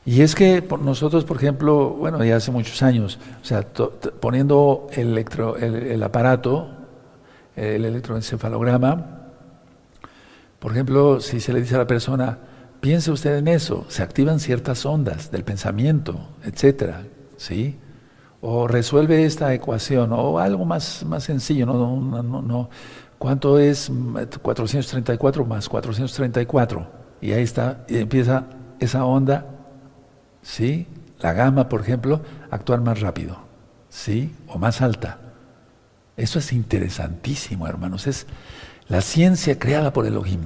[0.06, 3.62] Y es que nosotros, por ejemplo, bueno, ya hace muchos años, o sea,
[4.20, 6.70] poniendo el, electro, el, aparato,
[7.54, 9.18] el electroencefalograma,
[10.58, 12.38] por ejemplo, si se le dice a la persona,
[12.80, 17.02] piense usted en eso, se activan ciertas ondas del pensamiento, etcétera,
[17.36, 17.78] ¿sí?
[18.42, 22.70] O resuelve esta ecuación, o algo más, más sencillo, no, no, no,
[23.20, 23.92] ¿Cuánto es
[24.40, 26.86] 434 más 434?
[27.20, 28.46] Y ahí está, y empieza
[28.78, 29.44] esa onda,
[30.40, 30.86] ¿sí?
[31.20, 33.36] La gama, por ejemplo, actuar más rápido,
[33.90, 34.34] ¿sí?
[34.48, 35.18] O más alta.
[36.16, 38.06] Eso es interesantísimo, hermanos.
[38.06, 38.26] Es
[38.88, 40.40] la ciencia creada por Elohim.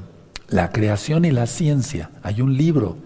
[0.49, 2.11] La creación y la ciencia.
[2.25, 2.97] Hay un libro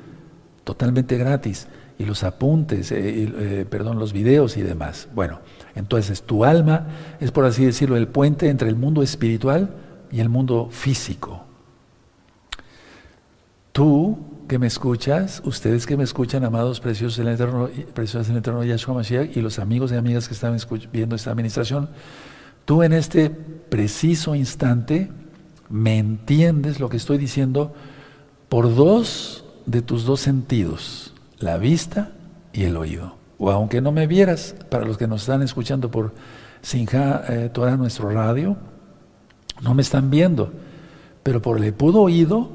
[0.64, 1.66] totalmente gratis
[1.99, 5.09] y los apuntes, eh, eh, perdón, los videos y demás.
[5.15, 5.41] Bueno,
[5.75, 6.87] entonces tu alma
[7.19, 9.75] es, por así decirlo, el puente entre el mundo espiritual
[10.13, 11.45] y el mundo físico.
[13.73, 18.35] Tú que me escuchas, ustedes que me escuchan, amados preciosos en el eterno, preciosos en
[18.35, 20.57] el eterno Yahshua Mashiach, y los amigos y amigas que están
[20.93, 21.91] viendo esta administración,
[22.65, 25.11] tú en este preciso instante
[25.69, 27.75] me entiendes lo que estoy diciendo
[28.49, 31.08] por dos de tus dos sentidos
[31.40, 32.12] la vista
[32.53, 33.16] y el oído.
[33.38, 36.14] O aunque no me vieras, para los que nos están escuchando por
[36.61, 38.57] Sinja eh, toda nuestro radio,
[39.61, 40.53] no me están viendo,
[41.22, 42.51] pero por el pudo oído,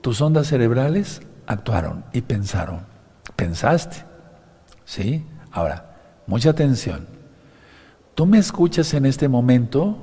[0.00, 2.86] tus ondas cerebrales actuaron y pensaron.
[3.36, 4.04] Pensaste,
[4.84, 5.24] ¿sí?
[5.50, 7.06] Ahora, mucha atención.
[8.14, 9.98] Tú me escuchas en este momento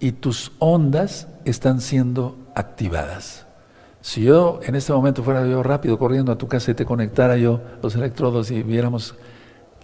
[0.00, 3.46] y tus ondas están siendo activadas.
[4.02, 7.36] Si yo en este momento fuera yo rápido corriendo a tu casa y te conectara
[7.36, 9.14] yo los electrodos y viéramos,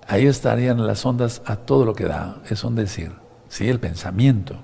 [0.08, 3.12] ahí estarían las ondas a todo lo que da, es un decir,
[3.48, 3.68] ¿sí?
[3.68, 4.56] el pensamiento.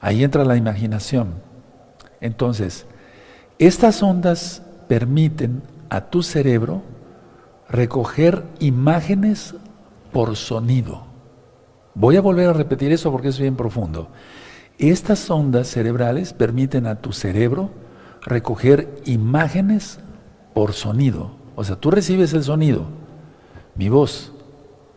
[0.00, 1.34] Ahí entra la imaginación.
[2.20, 2.86] Entonces,
[3.58, 6.82] estas ondas permiten a tu cerebro
[7.68, 9.56] recoger imágenes
[10.12, 11.06] por sonido.
[11.94, 14.10] Voy a volver a repetir eso porque es bien profundo.
[14.78, 17.70] Estas ondas cerebrales permiten a tu cerebro
[18.26, 20.00] recoger imágenes
[20.52, 21.30] por sonido.
[21.54, 22.86] O sea, tú recibes el sonido,
[23.74, 24.32] mi voz,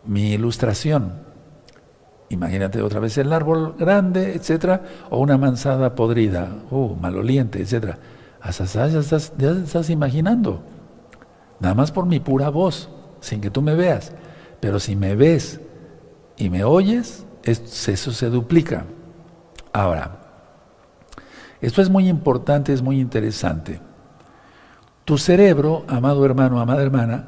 [0.06, 1.14] mi ilustración.
[2.30, 7.98] Imagínate otra vez el árbol grande, etcétera, o una manzana podrida, uh, maloliente, etcétera.
[8.42, 10.64] Hasta ya estás, ya estás imaginando.
[11.60, 12.90] Nada más por mi pura voz,
[13.20, 14.14] sin que tú me veas.
[14.60, 15.60] Pero si me ves
[16.38, 18.86] y me oyes, eso se duplica.
[19.74, 20.19] Ahora,
[21.62, 23.80] esto es muy importante, es muy interesante.
[25.06, 27.28] Tu cerebro, amado hermano, amada hermana,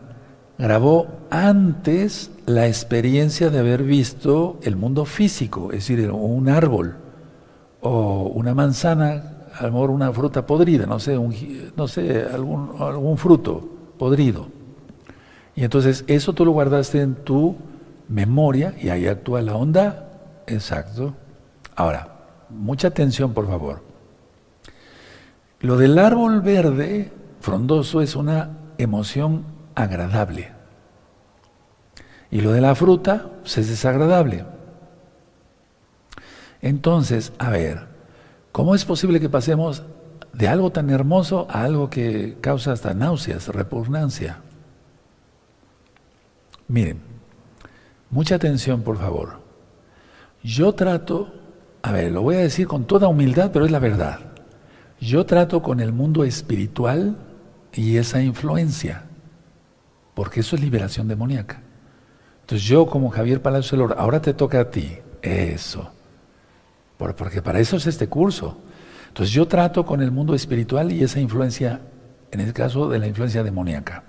[0.58, 6.96] grabó antes la experiencia de haber visto el mundo físico, es decir, un árbol
[7.82, 11.18] o una manzana, a lo mejor una fruta podrida, no sé,
[11.76, 13.68] no sé algún, algún fruto
[13.98, 14.48] podrido.
[15.56, 17.56] Y entonces eso tú lo guardaste en tu
[18.08, 20.10] memoria y ahí actúa la onda.
[20.48, 21.14] Exacto.
[21.76, 22.08] Ahora,
[22.50, 23.91] mucha atención por favor.
[25.62, 29.46] Lo del árbol verde frondoso es una emoción
[29.76, 30.52] agradable.
[32.32, 34.46] Y lo de la fruta pues, es desagradable.
[36.62, 37.88] Entonces, a ver,
[38.52, 39.84] ¿cómo es posible que pasemos
[40.34, 44.40] de algo tan hermoso a algo que causa hasta náuseas, repugnancia?
[46.68, 47.02] Miren,
[48.10, 49.42] mucha atención por favor.
[50.42, 51.34] Yo trato,
[51.84, 54.31] a ver, lo voy a decir con toda humildad, pero es la verdad.
[55.02, 57.18] Yo trato con el mundo espiritual
[57.74, 59.06] y esa influencia,
[60.14, 61.64] porque eso es liberación demoníaca.
[62.42, 65.92] Entonces yo como Javier Palacio Lor, ahora te toca a ti, eso,
[66.98, 68.60] porque para eso es este curso.
[69.08, 71.82] Entonces yo trato con el mundo espiritual y esa influencia,
[72.30, 74.04] en el caso de la influencia demoníaca.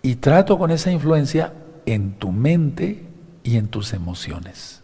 [0.00, 1.52] Y trato con esa influencia
[1.84, 3.06] en tu mente
[3.42, 4.82] y en tus emociones.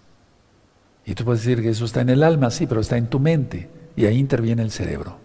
[1.06, 3.18] Y tú puedes decir que eso está en el alma, sí, pero está en tu
[3.18, 3.70] mente.
[3.96, 5.18] Y ahí interviene el cerebro.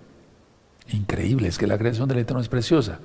[0.91, 2.99] Increíble, es que la creación del Eterno es preciosa.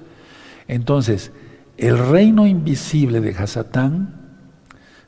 [0.68, 1.32] Entonces,
[1.76, 4.24] el reino invisible de Hasatán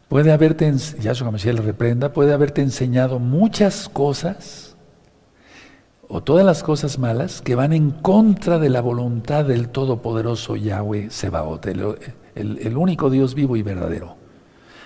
[0.09, 4.77] puede haberte, ya su le reprenda, puede haberte enseñado muchas cosas
[6.09, 11.11] o todas las cosas malas que van en contra de la voluntad del Todopoderoso Yahweh
[11.11, 14.16] Sebaot, el, único Dios vivo y verdadero.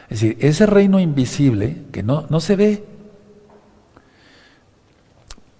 [0.08, 2.84] Es decir, ese reino invisible que no, no se ve,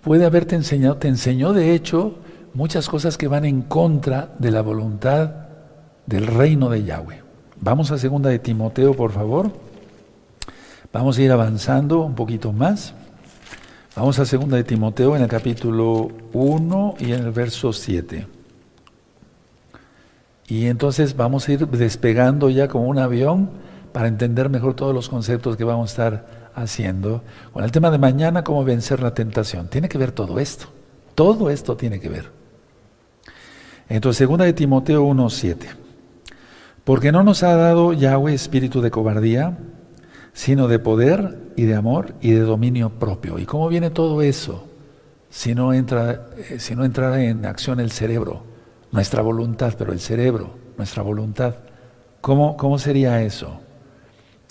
[0.02, 2.18] puede haberte enseñado, te enseñó de hecho
[2.54, 5.30] muchas cosas que van en contra de la voluntad
[6.06, 7.22] del reino de Yahweh.
[7.60, 9.50] Vamos a segunda de Timoteo, por favor.
[10.92, 12.94] Vamos a ir avanzando un poquito más.
[13.94, 18.26] Vamos a segunda de Timoteo en el capítulo 1 y en el verso 7.
[20.48, 23.50] Y entonces vamos a ir despegando ya como un avión
[23.92, 27.22] para entender mejor todos los conceptos que vamos a estar haciendo.
[27.52, 29.68] Con el tema de mañana, cómo vencer la tentación.
[29.68, 30.66] Tiene que ver todo esto.
[31.14, 32.30] Todo esto tiene que ver.
[33.88, 35.68] Entonces, segunda de Timoteo 1, 7.
[36.84, 39.58] Porque no nos ha dado Yahweh espíritu de cobardía,
[40.32, 43.38] sino de poder y de amor y de dominio propio.
[43.38, 44.66] ¿Y cómo viene todo eso
[45.28, 48.44] si no entra, eh, si no entra en acción el cerebro?
[48.92, 51.56] Nuestra voluntad, pero el cerebro, nuestra voluntad.
[52.20, 53.60] ¿Cómo, cómo sería eso?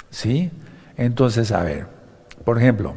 [0.10, 0.52] ¿Sí?
[1.00, 1.88] Entonces, a ver,
[2.44, 2.94] por ejemplo,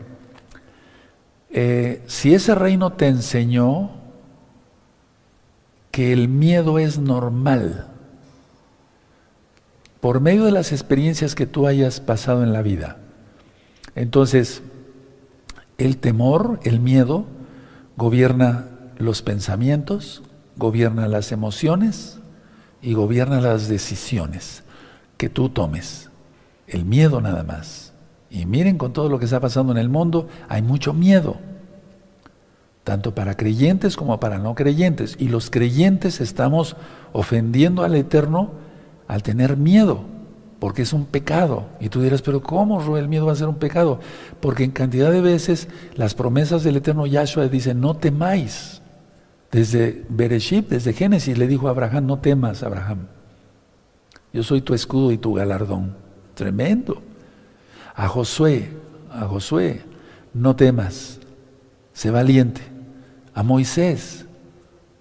[1.50, 3.92] eh, si ese reino te enseñó
[5.92, 7.86] que el miedo es normal,
[10.00, 12.96] por medio de las experiencias que tú hayas pasado en la vida.
[13.94, 14.62] Entonces,
[15.78, 17.24] el temor, el miedo,
[17.96, 18.66] gobierna
[18.98, 20.24] los pensamientos,
[20.56, 22.18] gobierna las emociones
[22.82, 24.64] y gobierna las decisiones
[25.18, 26.10] que tú tomes.
[26.66, 27.91] El miedo nada más.
[28.32, 31.36] Y miren con todo lo que está pasando en el mundo, hay mucho miedo,
[32.82, 35.16] tanto para creyentes como para no creyentes.
[35.18, 36.74] Y los creyentes estamos
[37.12, 38.52] ofendiendo al Eterno
[39.06, 40.00] al tener miedo,
[40.58, 41.66] porque es un pecado.
[41.78, 44.00] Y tú dirás, pero ¿cómo el miedo va a ser un pecado?
[44.40, 48.80] Porque en cantidad de veces las promesas del eterno Yahshua dicen, no temáis.
[49.50, 53.08] Desde Bereshit, desde Génesis, le dijo a Abraham, no temas, Abraham.
[54.32, 55.94] Yo soy tu escudo y tu galardón.
[56.34, 57.02] Tremendo.
[57.94, 58.70] A Josué,
[59.10, 59.82] a Josué,
[60.34, 61.20] no temas,
[61.92, 62.62] sé valiente.
[63.34, 64.26] A Moisés,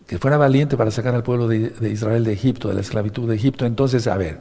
[0.08, 3.36] que fuera valiente para sacar al pueblo de, Israel de Egipto, de la esclavitud de
[3.36, 3.66] Egipto.
[3.66, 4.40] Entonces, a ver,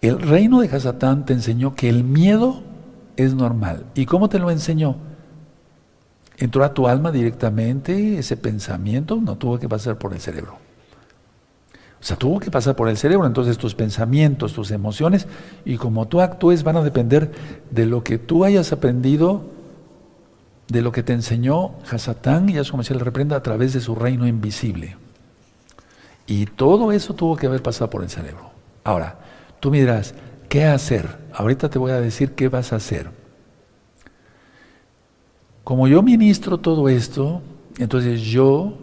[0.00, 2.62] el reino de Hasatán te enseñó que el miedo
[3.16, 3.86] es normal.
[3.94, 4.96] ¿Y cómo te lo enseñó?
[6.36, 10.65] Entró a tu alma directamente ese pensamiento, no tuvo que pasar por el cerebro.
[12.06, 15.26] Sea, tuvo que pasar por el cerebro, entonces tus pensamientos, tus emociones
[15.64, 17.32] y como tú actúes van a depender
[17.72, 19.42] de lo que tú hayas aprendido,
[20.68, 23.96] de lo que te enseñó Hasatán y a su le reprenda a través de su
[23.96, 24.96] reino invisible.
[26.28, 28.50] Y todo eso tuvo que haber pasado por el cerebro.
[28.84, 29.18] Ahora,
[29.58, 30.14] tú me dirás,
[30.48, 31.08] ¿qué hacer?
[31.34, 33.10] Ahorita te voy a decir qué vas a hacer.
[35.64, 37.42] Como yo ministro todo esto,
[37.78, 38.78] entonces yo,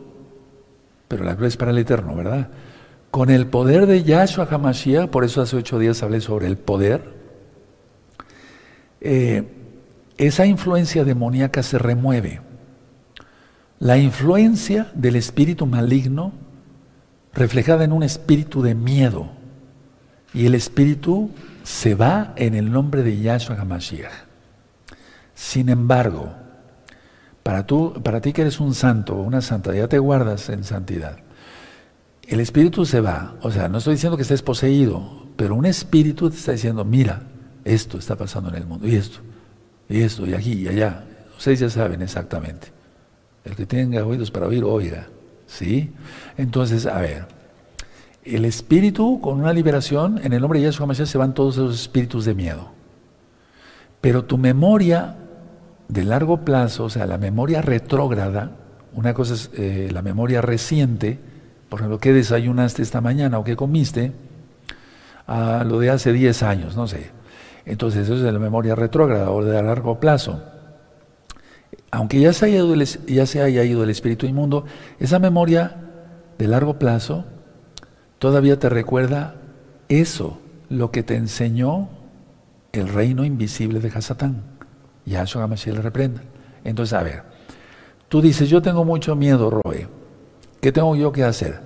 [1.07, 2.49] pero la gloria es para el Eterno, ¿verdad?
[3.13, 7.13] Con el poder de Yahshua HaMashiach, por eso hace ocho días hablé sobre el poder,
[9.01, 9.43] eh,
[10.17, 12.41] esa influencia demoníaca se remueve.
[13.77, 16.31] La influencia del espíritu maligno
[17.35, 19.29] reflejada en un espíritu de miedo.
[20.33, 21.29] Y el espíritu
[21.61, 24.11] se va en el nombre de Yahshua HaMashiach.
[25.35, 26.33] Sin embargo,
[27.43, 31.19] para, tú, para ti que eres un santo una santa, ya te guardas en santidad.
[32.27, 33.35] El espíritu se va.
[33.41, 37.23] O sea, no estoy diciendo que estés poseído, pero un espíritu te está diciendo, mira,
[37.65, 39.19] esto está pasando en el mundo, y esto,
[39.89, 41.05] y esto, y aquí, y allá.
[41.37, 42.67] Ustedes ya saben exactamente.
[43.43, 45.07] El que tenga oídos para oír, oiga.
[45.45, 45.91] ¿Sí?
[46.37, 47.27] Entonces, a ver,
[48.23, 51.75] el espíritu con una liberación, en el nombre de Yahshua Mashiach se van todos esos
[51.75, 52.71] espíritus de miedo.
[54.01, 55.15] Pero tu memoria
[55.89, 58.51] de largo plazo, o sea, la memoria retrógrada,
[58.93, 61.19] una cosa es eh, la memoria reciente,
[61.73, 64.11] por ejemplo, ¿qué desayunaste esta mañana o qué comiste?
[65.25, 67.09] a lo de hace 10 años, no sé.
[67.65, 70.39] Entonces, eso es de la memoria retrógrada o de largo plazo.
[71.89, 74.65] Aunque ya se, haya ido el, espíritu inmundo,
[74.99, 75.77] esa memoria
[76.37, 77.25] de largo plazo
[78.19, 79.33] todavía te recuerda
[79.89, 80.37] eso,
[80.69, 81.89] lo que te enseñó
[82.71, 84.43] el reino invisible de Hasatán.
[85.07, 86.21] Yahshua Mashiach le reprenda.
[86.63, 87.23] Entonces, a ver,
[88.09, 90.02] tú dices, yo tengo mucho miedo, Roe.
[90.63, 91.59] ¿Qué tengo yo que hacer?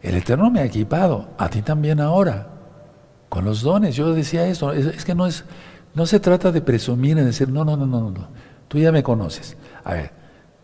[0.00, 2.48] El Eterno me ha equipado, a ti también ahora,
[3.28, 3.94] con los dones.
[3.94, 5.44] Yo decía eso, es, que no es,
[5.92, 8.28] no se trata de presumir y decir, no, no, no, no, no,
[8.68, 9.58] tú ya me conoces.
[9.84, 10.12] A ver,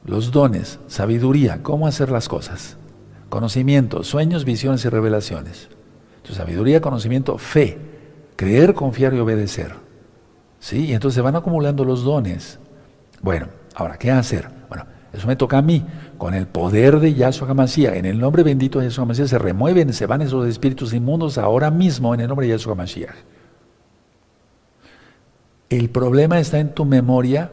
[0.07, 2.79] los dones, sabiduría, cómo hacer las cosas,
[3.29, 5.69] conocimiento, sueños, visiones y revelaciones.
[6.23, 7.77] Tu sabiduría, conocimiento, fe,
[8.37, 9.75] creer, confiar y obedecer.
[10.59, 10.87] ¿Sí?
[10.87, 12.61] Y entonces se van acumulando los dones.
[13.21, 14.49] Bueno, ahora, ¿qué hacer?
[14.71, 15.85] Bueno, eso me toca a mí.
[16.19, 19.93] Con el poder de Yahshua HaMashiach, en el nombre bendito de Yahshua HaMashiach, se remueven,
[19.93, 23.15] se van esos espíritus inmundos ahora mismo en el nombre de Yahshua HaMashiach.
[25.71, 27.51] El problema está en tu memoria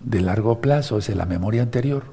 [0.00, 2.04] de largo plazo, es en la memoria anterior.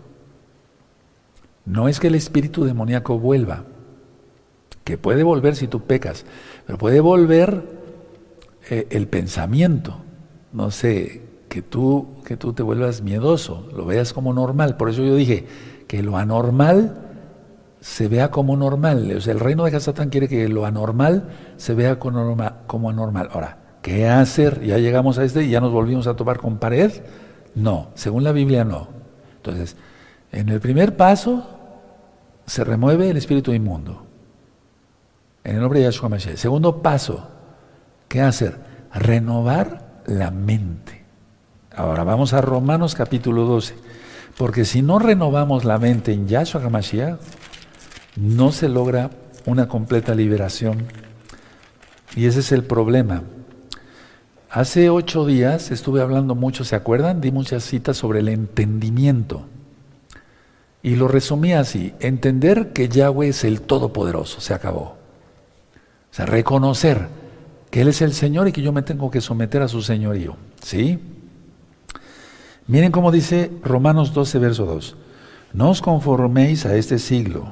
[1.65, 3.65] No es que el espíritu demoníaco vuelva,
[4.83, 6.25] que puede volver si tú pecas,
[6.65, 7.63] pero puede volver
[8.69, 10.01] eh, el pensamiento,
[10.51, 11.21] no sé,
[11.53, 14.75] que tú, que tú te vuelvas miedoso, lo veas como normal.
[14.75, 15.45] Por eso yo dije
[15.87, 16.97] que lo anormal
[17.79, 19.11] se vea como normal.
[19.11, 22.35] El reino de Satán quiere que lo anormal se vea como,
[22.65, 23.29] como anormal.
[23.31, 24.63] Ahora, ¿qué hacer?
[24.63, 26.91] Ya llegamos a este y ya nos volvimos a topar con pared.
[27.53, 28.87] No, según la Biblia no.
[29.35, 29.75] Entonces,
[30.31, 31.45] en el primer paso
[32.47, 34.01] se remueve el espíritu inmundo.
[35.43, 36.37] En el nombre de Yahshua Mashiach.
[36.37, 37.27] Segundo paso,
[38.07, 38.59] ¿Qué hacer?
[38.91, 41.02] Renovar la mente.
[41.75, 43.73] Ahora vamos a Romanos capítulo 12.
[44.37, 47.19] Porque si no renovamos la mente en Yahshua HaMashiach,
[48.15, 49.09] no se logra
[49.45, 50.85] una completa liberación.
[52.15, 53.23] Y ese es el problema.
[54.51, 57.21] Hace ocho días estuve hablando mucho, ¿se acuerdan?
[57.21, 59.45] Di muchas citas sobre el entendimiento.
[60.83, 64.97] Y lo resumí así, entender que Yahweh es el Todopoderoso, se acabó.
[66.11, 67.07] O sea, reconocer
[67.71, 70.35] que Él es el Señor y que yo me tengo que someter a su señorío.
[70.61, 70.99] ¿Sí?
[72.67, 74.95] Miren cómo dice Romanos 12, verso 2.
[75.53, 77.47] No os conforméis a este siglo,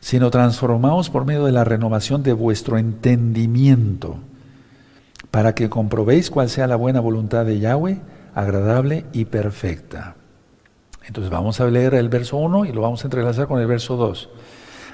[0.00, 4.18] sino transformaos por medio de la renovación de vuestro entendimiento,
[5.30, 8.00] para que comprobéis cuál sea la buena voluntad de Yahweh,
[8.34, 10.16] agradable y perfecta.
[11.06, 13.96] Entonces vamos a leer el verso 1 y lo vamos a entrelazar con el verso
[13.96, 14.28] 2.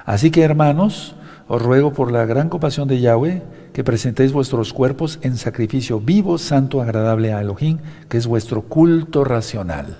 [0.06, 1.16] Así que hermanos,
[1.48, 3.42] os ruego por la gran compasión de Yahweh
[3.72, 9.24] que presentéis vuestros cuerpos en sacrificio vivo, santo, agradable a Elohim, que es vuestro culto
[9.24, 9.96] racional.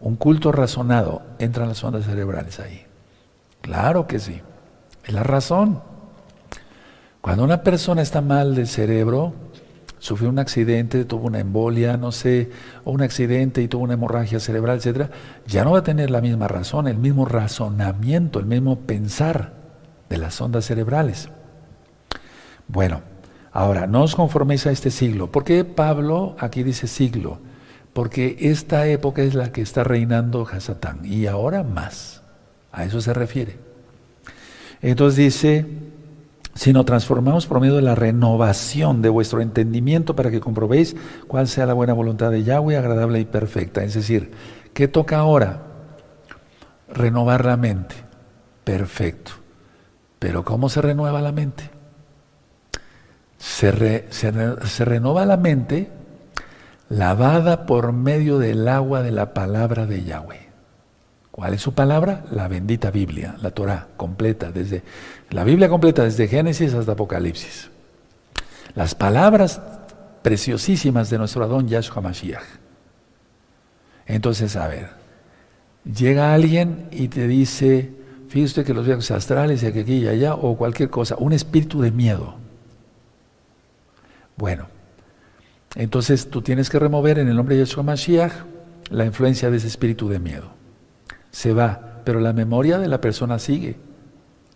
[0.00, 1.22] Un culto razonado.
[1.38, 2.84] Entran las ondas cerebrales ahí.
[3.62, 4.40] Claro que sí.
[5.04, 5.82] Es la razón.
[7.20, 9.32] Cuando una persona está mal del cerebro,
[9.98, 12.50] sufrió un accidente, tuvo una embolia, no sé,
[12.84, 15.08] o un accidente y tuvo una hemorragia cerebral, etcétera,
[15.46, 19.54] ya no va a tener la misma razón, el mismo razonamiento, el mismo pensar
[20.10, 21.30] de las ondas cerebrales.
[22.68, 23.02] Bueno,
[23.52, 25.30] ahora, no os conforméis a este siglo.
[25.30, 27.38] ¿Por qué Pablo aquí dice siglo?
[27.92, 32.22] Porque esta época es la que está reinando Hasatán y ahora más.
[32.72, 33.58] A eso se refiere.
[34.82, 35.66] Entonces dice,
[36.54, 40.96] sino transformamos por medio de la renovación de vuestro entendimiento para que comprobéis
[41.26, 43.84] cuál sea la buena voluntad de Yahweh, agradable y perfecta.
[43.84, 44.32] Es decir,
[44.72, 45.62] ¿qué toca ahora?
[46.88, 47.94] Renovar la mente.
[48.64, 49.32] Perfecto.
[50.18, 51.70] Pero ¿cómo se renueva la mente?
[53.44, 55.90] Se, se renueva la mente
[56.88, 60.48] lavada por medio del agua de la palabra de Yahweh.
[61.30, 62.24] ¿Cuál es su palabra?
[62.30, 64.82] La bendita Biblia, la Torah completa, desde
[65.30, 67.70] la Biblia completa, desde Génesis hasta Apocalipsis.
[68.74, 69.60] Las palabras
[70.22, 72.44] preciosísimas de nuestro Adón Yahshua Mashiach.
[74.06, 74.90] Entonces, a ver,
[75.84, 77.92] llega alguien y te dice,
[78.28, 81.90] fíjate que los viajes astrales y aquí y allá, o cualquier cosa, un espíritu de
[81.90, 82.43] miedo.
[84.36, 84.68] Bueno,
[85.74, 88.32] entonces tú tienes que remover en el nombre de Yahshua Mashiach
[88.90, 90.64] la influencia de ese espíritu de miedo
[91.34, 93.76] se va, pero la memoria de la persona sigue.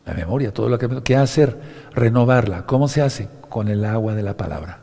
[0.07, 1.03] La memoria, todo lo que...
[1.03, 1.61] ¿Qué hacer?
[1.93, 2.67] Renovarla.
[2.67, 3.29] ¿Cómo se hace?
[3.49, 4.79] Con el agua de la palabra.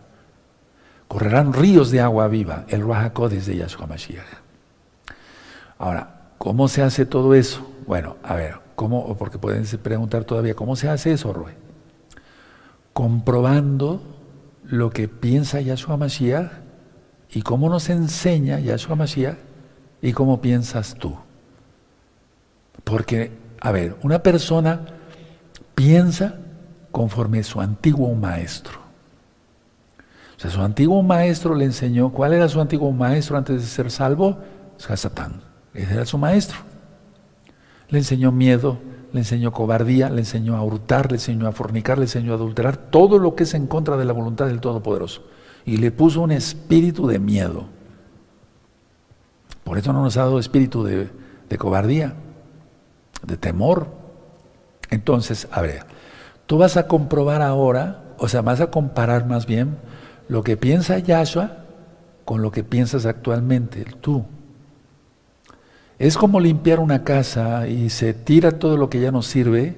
[1.07, 4.25] Correrán ríos de agua viva, el Ruajacodes de Yahshua Mashiach.
[5.77, 7.65] Ahora, ¿cómo se hace todo eso?
[7.87, 9.15] Bueno, a ver, ¿cómo?
[9.15, 11.53] Porque pueden preguntar todavía, ¿cómo se hace eso, Rue?
[12.91, 14.01] Comprobando
[14.67, 16.51] lo que piensa Yahshua Mashiach
[17.31, 19.37] y cómo nos enseña Yahshua Mashiach
[20.01, 21.15] y cómo piensas tú.
[22.83, 24.85] Porque, a ver, una persona
[25.73, 26.35] piensa
[26.91, 28.79] conforme su antiguo maestro.
[30.37, 33.89] O sea, su antiguo maestro le enseñó, ¿cuál era su antiguo maestro antes de ser
[33.89, 34.37] salvo?
[34.77, 35.41] Satán.
[35.73, 36.57] Ese era su maestro.
[37.89, 38.79] Le enseñó miedo,
[39.15, 42.75] le enseñó cobardía, le enseñó a hurtar, le enseñó a fornicar, le enseñó a adulterar,
[42.75, 45.23] todo lo que es en contra de la voluntad del Todopoderoso.
[45.63, 47.63] Y le puso un espíritu de miedo.
[49.63, 51.09] Por eso no nos ha dado espíritu de,
[51.47, 52.13] de cobardía
[53.25, 53.87] de temor.
[54.89, 55.85] Entonces, a ver,
[56.45, 59.77] tú vas a comprobar ahora, o sea, vas a comparar más bien
[60.27, 61.59] lo que piensa Yahshua
[62.25, 64.25] con lo que piensas actualmente, tú.
[65.97, 69.77] Es como limpiar una casa y se tira todo lo que ya no sirve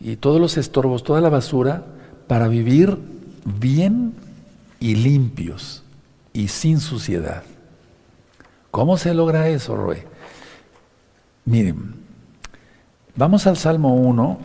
[0.00, 1.84] y todos los estorbos, toda la basura
[2.26, 2.98] para vivir
[3.44, 4.14] bien
[4.80, 5.82] y limpios
[6.32, 7.42] y sin suciedad.
[8.70, 9.98] ¿Cómo se logra eso, Roy?
[11.44, 12.04] Miren,
[13.16, 14.38] Vamos al Salmo 1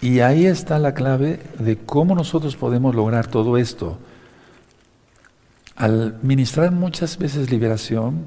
[0.00, 3.98] y ahí está la clave de cómo nosotros podemos lograr todo esto.
[5.74, 8.26] Al ministrar muchas veces liberación,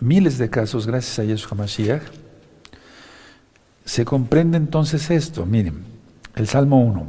[0.00, 2.02] miles de casos gracias a Yeshua Mashiach,
[3.84, 5.46] se comprende entonces esto.
[5.46, 5.82] Miren,
[6.34, 7.06] el Salmo 1.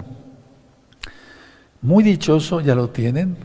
[1.81, 3.37] Muy dichoso, ya lo tienen.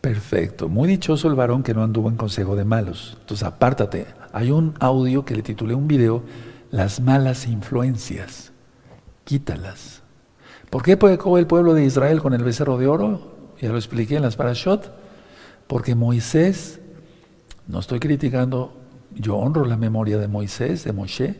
[0.00, 0.68] Perfecto.
[0.68, 3.16] Muy dichoso el varón que no anduvo en consejo de malos.
[3.20, 4.06] Entonces, apártate.
[4.32, 6.24] Hay un audio que le titulé un video
[6.70, 8.52] las malas influencias,
[9.24, 10.02] quítalas.
[10.70, 13.36] ¿Por qué pecó el pueblo de Israel con el becerro de oro?
[13.60, 14.92] Ya lo expliqué en las parashot.
[15.66, 16.79] Porque Moisés,
[17.70, 18.76] no estoy criticando,
[19.14, 21.36] yo honro la memoria de Moisés, de Moshe.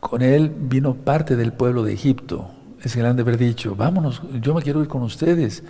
[0.00, 2.50] Con él vino parte del pueblo de Egipto.
[2.82, 5.62] Es que le han de haber dicho, vámonos, yo me quiero ir con ustedes,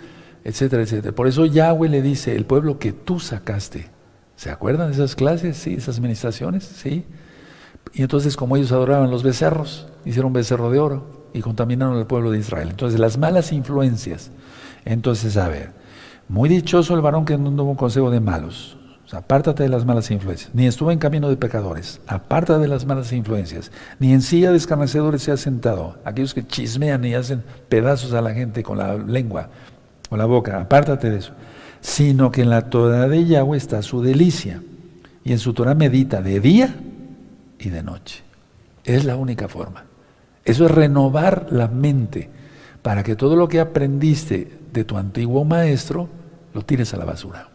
[0.43, 1.15] etcétera, etcétera.
[1.15, 3.89] Por eso Yahweh le dice, el pueblo que tú sacaste.
[4.35, 5.57] ¿Se acuerdan de esas clases?
[5.57, 7.05] Sí, esas administraciones, sí.
[7.93, 12.31] Y entonces como ellos adoraban los becerros, hicieron becerro de oro y contaminaron al pueblo
[12.31, 12.69] de Israel.
[12.69, 14.31] Entonces las malas influencias.
[14.85, 15.73] Entonces, a ver,
[16.27, 18.76] muy dichoso el varón que no tuvo un consejo de malos.
[19.11, 20.53] O apártate de las malas influencias.
[20.53, 22.01] Ni estuvo en camino de pecadores.
[22.07, 23.71] Apártate de las malas influencias.
[23.99, 25.97] Ni en silla de escarnecedores se ha sentado.
[26.03, 29.49] Aquellos que chismean y hacen pedazos a la gente con la lengua,
[30.09, 30.59] con la boca.
[30.59, 31.31] Apártate de eso.
[31.79, 34.61] Sino que en la Torah de Yahweh está su delicia.
[35.23, 36.75] Y en su Torah medita de día
[37.59, 38.23] y de noche.
[38.83, 39.85] Es la única forma.
[40.43, 42.29] Eso es renovar la mente
[42.81, 46.09] para que todo lo que aprendiste de tu antiguo maestro
[46.53, 47.49] lo tires a la basura.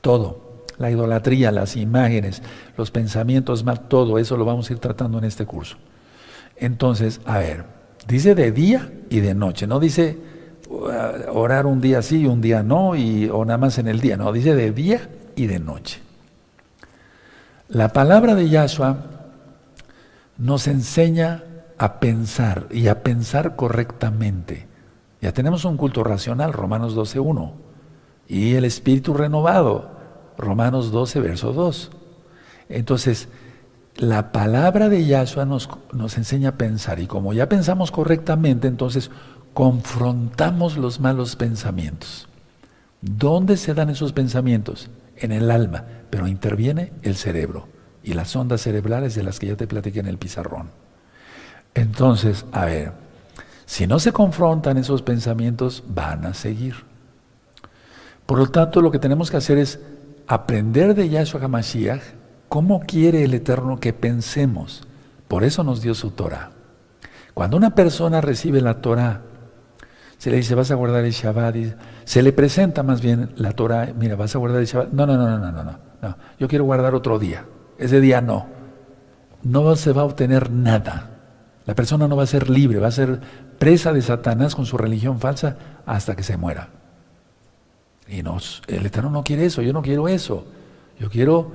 [0.00, 0.49] Todo.
[0.80, 2.42] La idolatría, las imágenes,
[2.76, 5.76] los pensamientos mal, todo eso lo vamos a ir tratando en este curso.
[6.56, 7.64] Entonces, a ver,
[8.08, 10.18] dice de día y de noche, no dice
[10.70, 10.88] uh,
[11.32, 14.16] orar un día sí y un día no, y, o nada más en el día,
[14.16, 16.00] no, dice de día y de noche.
[17.68, 18.96] La palabra de Yahshua
[20.38, 21.44] nos enseña
[21.76, 24.66] a pensar y a pensar correctamente.
[25.20, 27.52] Ya tenemos un culto racional, Romanos 12.1,
[28.28, 29.99] y el espíritu renovado,
[30.40, 31.90] Romanos 12, verso 2.
[32.68, 33.28] Entonces,
[33.96, 39.10] la palabra de Yahshua nos, nos enseña a pensar, y como ya pensamos correctamente, entonces
[39.54, 42.28] confrontamos los malos pensamientos.
[43.00, 44.90] ¿Dónde se dan esos pensamientos?
[45.16, 47.68] En el alma pero interviene el cerebro
[48.02, 50.70] y las ondas cerebrales de las que ya te platiqué en el pizarrón.
[51.74, 52.92] Entonces, a ver,
[53.64, 56.74] si no se confrontan esos pensamientos, van a seguir.
[58.26, 59.78] Por lo tanto, lo que tenemos que hacer es
[60.30, 62.02] aprender de Yahshua HaMashiach
[62.48, 64.86] cómo quiere el Eterno que pensemos.
[65.26, 66.52] Por eso nos dio su Torah.
[67.34, 69.22] Cuando una persona recibe la Torah,
[70.18, 71.56] se le dice, vas a guardar el Shabbat,
[72.04, 74.92] se le presenta más bien la Torah, mira, vas a guardar el Shabbat.
[74.92, 77.44] No, no, no, no, no, no, no, yo quiero guardar otro día.
[77.76, 78.46] Ese día no.
[79.42, 81.10] No se va a obtener nada.
[81.66, 83.20] La persona no va a ser libre, va a ser
[83.58, 85.56] presa de Satanás con su religión falsa
[85.86, 86.79] hasta que se muera.
[88.10, 90.44] Y nos, el Eterno no quiere eso, yo no quiero eso.
[90.98, 91.52] Yo quiero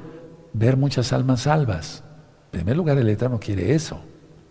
[0.53, 2.03] ver muchas almas salvas.
[2.45, 3.99] En primer lugar, el Eterno quiere eso.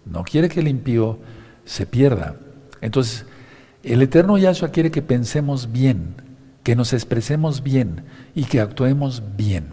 [0.05, 1.19] No quiere que el impío
[1.65, 2.37] se pierda.
[2.83, 3.25] Entonces,
[3.83, 6.15] el Eterno Yahshua quiere que pensemos bien,
[6.63, 9.69] que nos expresemos bien y que actuemos bien.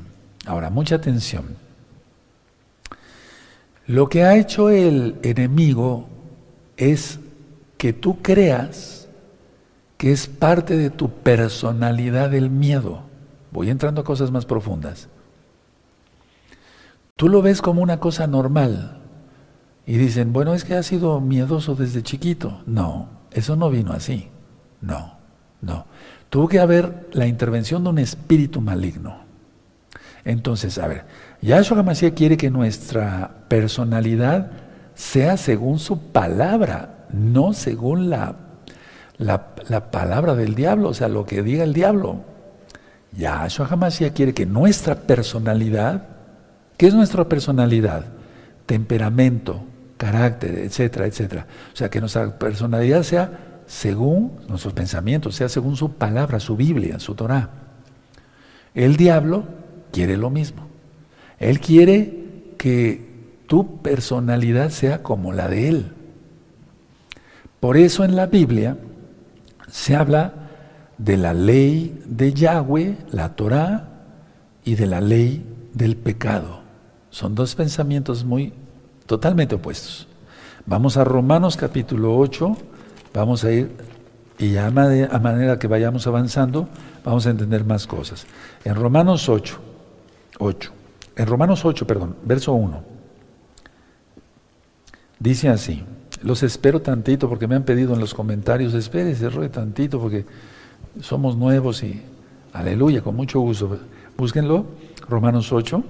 [0.45, 1.57] Ahora, mucha atención.
[3.87, 6.07] Lo que ha hecho el enemigo
[6.77, 7.19] es
[7.77, 9.00] que tú creas
[10.01, 13.03] que es parte de tu personalidad el miedo.
[13.51, 15.09] Voy entrando a cosas más profundas.
[17.15, 18.99] Tú lo ves como una cosa normal
[19.85, 22.63] y dicen, bueno, es que ha sido miedoso desde chiquito.
[22.65, 24.29] No, eso no vino así.
[24.81, 25.19] No,
[25.61, 25.85] no.
[26.31, 29.19] Tuvo que haber la intervención de un espíritu maligno.
[30.25, 31.05] Entonces, a ver,
[31.43, 34.49] Yahshua HaMashiach quiere que nuestra personalidad
[34.95, 38.50] sea según su palabra, no según la,
[39.21, 42.23] la, la palabra del diablo, o sea, lo que diga el diablo.
[43.13, 46.03] Yahshua HaMashiach quiere que nuestra personalidad,
[46.77, 48.05] ¿qué es nuestra personalidad?
[48.65, 49.63] Temperamento,
[49.97, 51.45] carácter, etcétera, etcétera.
[51.73, 56.99] O sea, que nuestra personalidad sea según nuestros pensamientos, sea según su palabra, su Biblia,
[56.99, 57.49] su Torah.
[58.73, 59.43] El diablo
[59.91, 60.67] quiere lo mismo.
[61.39, 63.11] Él quiere que
[63.47, 65.91] tu personalidad sea como la de él.
[67.59, 68.77] Por eso en la Biblia
[69.71, 70.33] se habla
[70.97, 73.87] de la ley de Yahweh, la Torah,
[74.63, 76.61] y de la ley del pecado.
[77.09, 78.53] Son dos pensamientos muy
[79.05, 80.07] totalmente opuestos.
[80.65, 82.55] Vamos a Romanos capítulo 8,
[83.13, 83.75] vamos a ir,
[84.37, 86.69] y a, manera que vayamos avanzando,
[87.03, 88.27] vamos a entender más cosas.
[88.63, 89.59] En Romanos 8,
[90.37, 90.71] 8,
[91.15, 92.83] en Romanos 8, perdón, verso 1,
[95.19, 95.83] dice así,
[96.23, 100.25] los espero tantito porque me han pedido en los comentarios, espérese, roe tantito porque
[100.99, 102.01] somos nuevos y
[102.53, 103.79] aleluya, con mucho gusto.
[104.17, 104.65] Búsquenlo,
[105.07, 105.83] Romanos 8,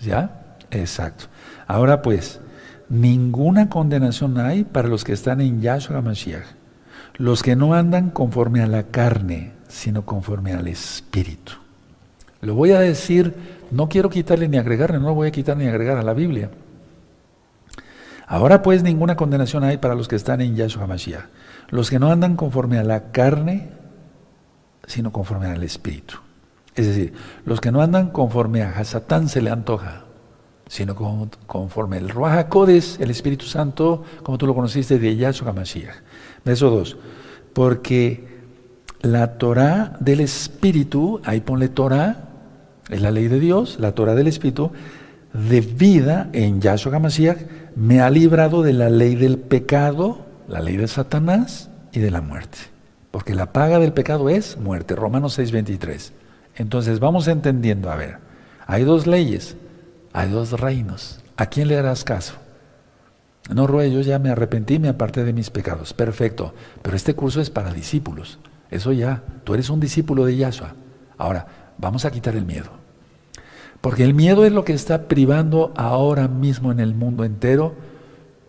[0.00, 0.56] ¿ya?
[0.70, 1.26] Exacto.
[1.66, 2.40] Ahora pues,
[2.88, 6.46] ninguna condenación hay para los que están en Yahshua Mashiach,
[7.16, 11.52] los que no andan conforme a la carne, sino conforme al Espíritu.
[12.40, 13.34] Lo voy a decir,
[13.70, 16.50] no quiero quitarle ni agregarle, no lo voy a quitar ni agregar a la Biblia.
[18.32, 21.26] Ahora pues ninguna condenación hay para los que están en Yahshua Mashiach,
[21.68, 23.68] los que no andan conforme a la carne,
[24.86, 26.14] sino conforme al Espíritu.
[26.74, 27.12] Es decir,
[27.44, 30.04] los que no andan conforme a Hasatán se le antoja,
[30.66, 30.94] sino
[31.46, 35.96] conforme el Ruach HaKodes, el Espíritu Santo, como tú lo conociste de Yahshua HaMashiach.
[36.42, 36.96] Verso 2.
[37.52, 38.28] Porque
[39.02, 42.30] la Torah del Espíritu, ahí ponle Torah,
[42.88, 44.72] es la ley de Dios, la Torah del Espíritu,
[45.32, 47.38] de vida en Yahshua HaMashiach,
[47.74, 52.20] me ha librado de la ley del pecado, la ley de Satanás y de la
[52.20, 52.58] muerte.
[53.10, 56.12] Porque la paga del pecado es muerte, Romanos 6:23.
[56.56, 58.18] Entonces vamos entendiendo, a ver,
[58.66, 59.56] hay dos leyes,
[60.12, 61.20] hay dos reinos.
[61.36, 62.34] ¿A quién le harás caso?
[63.50, 65.92] No, Rue, yo ya me arrepentí, me aparté de mis pecados.
[65.92, 66.54] Perfecto.
[66.80, 68.38] Pero este curso es para discípulos.
[68.70, 70.74] Eso ya, tú eres un discípulo de Yahshua.
[71.18, 72.81] Ahora, vamos a quitar el miedo.
[73.82, 77.74] Porque el miedo es lo que está privando ahora mismo en el mundo entero.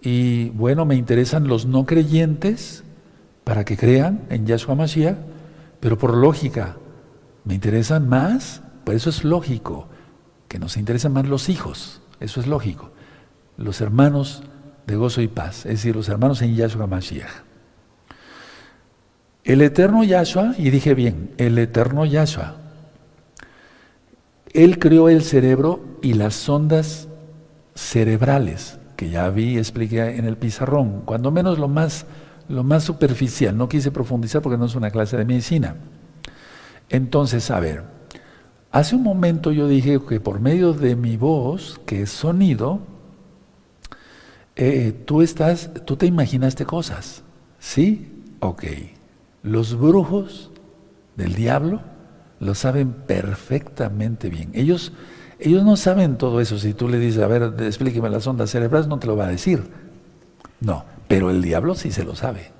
[0.02, 2.84] Y bueno, me interesan los no creyentes
[3.44, 5.18] para que crean en Yahshua Mashiach,
[5.80, 6.78] pero por lógica,
[7.46, 9.88] me interesan más, por eso es lógico
[10.48, 12.92] que nos interesan más los hijos, eso es lógico,
[13.58, 14.44] los hermanos
[14.88, 17.44] de gozo y paz, es decir, los hermanos en Yahshua Mashiach.
[19.44, 22.63] El eterno Yahshua, y dije bien, el eterno Yahshua,
[24.54, 27.08] él creó el cerebro y las ondas
[27.76, 32.06] cerebrales, que ya vi, expliqué en el pizarrón, cuando menos lo más,
[32.48, 35.76] lo más superficial, no quise profundizar porque no es una clase de medicina.
[36.90, 37.84] Entonces, a ver,
[38.74, 42.80] Hace un momento yo dije que por medio de mi voz, que es sonido,
[44.56, 47.22] eh, tú estás, tú te imaginaste cosas,
[47.60, 48.24] ¿sí?
[48.40, 48.64] Ok.
[49.44, 50.50] Los brujos
[51.16, 51.82] del diablo
[52.44, 54.52] lo saben perfectamente bien.
[54.54, 54.94] Ellos,
[55.40, 56.58] ellos no saben todo eso.
[56.60, 59.30] Si tú le dices, a ver, explíqueme las ondas cerebrales, no te lo va a
[59.30, 59.64] decir.
[60.60, 62.52] No, pero el diablo sí se lo sabe.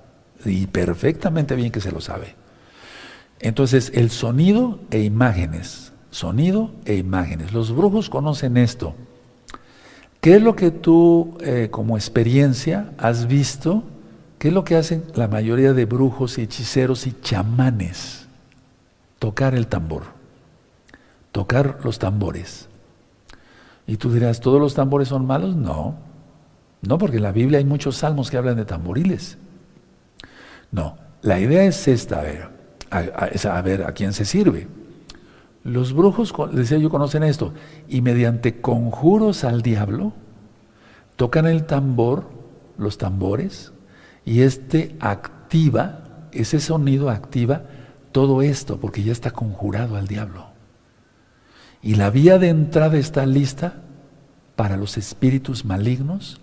[0.46, 2.36] Y perfectamente bien que se lo sabe.
[3.40, 5.94] Entonces, el sonido e imágenes.
[6.12, 7.54] Sonido e imágenes.
[7.54, 8.96] Los brujos conocen esto.
[10.22, 13.84] ¿Qué es lo que tú, eh, como experiencia, has visto?
[14.40, 18.23] ¿Qué es lo que hacen la mayoría de brujos y hechiceros y chamanes?
[19.24, 20.04] Tocar el tambor.
[21.32, 22.68] Tocar los tambores.
[23.88, 25.56] Y tú dirás, ¿todos los tambores son malos?
[25.56, 25.96] No.
[26.82, 29.38] No, porque en la Biblia hay muchos salmos que hablan de tamboriles.
[30.72, 30.98] No.
[31.22, 32.50] La idea es esta, a ver,
[32.92, 34.68] a, a ver a quién se sirve.
[35.64, 37.54] Los brujos, decía yo, conocen esto,
[37.88, 40.12] y mediante conjuros al diablo,
[41.16, 42.26] tocan el tambor,
[42.78, 43.72] los tambores,
[44.26, 47.62] y este activa, ese sonido activa
[48.14, 50.46] todo esto, porque ya está conjurado al diablo.
[51.82, 53.82] Y la vía de entrada está lista
[54.56, 56.40] para los espíritus malignos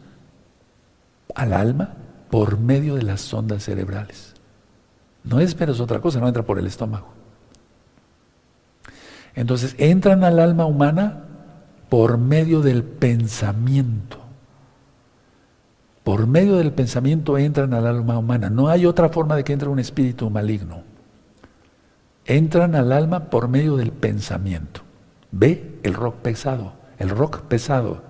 [1.34, 1.94] al alma
[2.30, 4.34] por medio de las ondas cerebrales.
[5.24, 7.08] No es menos otra cosa, no entra por el estómago.
[9.34, 11.24] Entonces entran al alma humana
[11.88, 14.18] por medio del pensamiento.
[16.04, 18.50] Por medio del pensamiento entran al alma humana.
[18.50, 20.89] No hay otra forma de que entre un espíritu maligno.
[22.30, 24.82] Entran al alma por medio del pensamiento.
[25.32, 28.02] Ve el rock pesado, el rock pesado.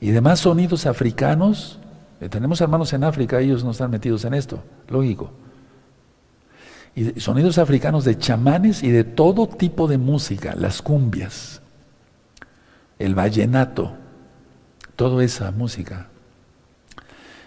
[0.00, 1.80] Y demás sonidos africanos.
[2.20, 5.32] Eh, tenemos hermanos en África, ellos no están metidos en esto, lógico
[6.94, 11.62] y sonidos africanos de chamanes y de todo tipo de música, las cumbias,
[12.98, 13.94] el vallenato,
[14.94, 16.08] toda esa música.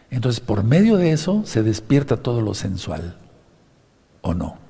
[0.10, 3.18] Entonces, por medio de eso se despierta todo lo sensual,
[4.22, 4.65] ¿o no?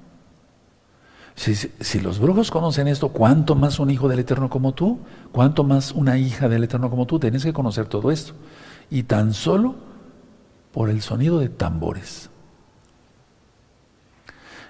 [1.36, 5.00] Si, los brujos conocen esto, ¿cuánto más un hijo del Eterno como tú?
[5.34, 7.20] ¿Cuánto más una hija del Eterno como tú?
[7.20, 8.34] Tienes que conocer todo esto.
[8.90, 9.76] Y tan solo
[10.72, 12.30] por el sonido de tambores.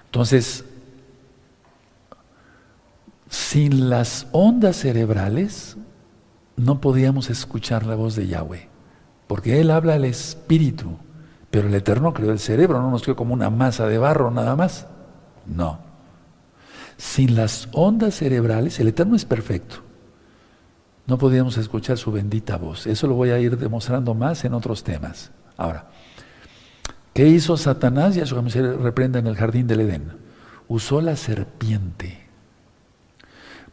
[0.06, 0.64] Entonces,
[3.28, 5.76] sin las ondas cerebrales
[6.56, 8.68] no podíamos escuchar la voz de Yahweh,
[9.26, 10.96] porque Él habla al espíritu,
[11.50, 14.56] pero el Eterno creó el cerebro, no nos creó como una masa de barro nada
[14.56, 14.86] más.
[15.46, 15.78] No.
[16.96, 19.76] Sin las ondas cerebrales, el Eterno es perfecto.
[21.06, 22.86] No podíamos escuchar su bendita voz.
[22.86, 25.30] Eso lo voy a ir demostrando más en otros temas.
[25.56, 25.86] Ahora,
[27.16, 28.14] ¿Qué hizo Satanás?
[28.14, 30.12] Ya eso se reprenda en el jardín del Edén.
[30.68, 32.26] Usó la serpiente.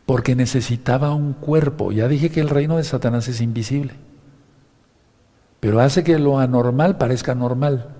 [0.05, 1.91] Porque necesitaba un cuerpo.
[1.91, 3.95] Ya dije que el reino de Satanás es invisible.
[5.59, 7.92] Pero hace que lo anormal parezca normal.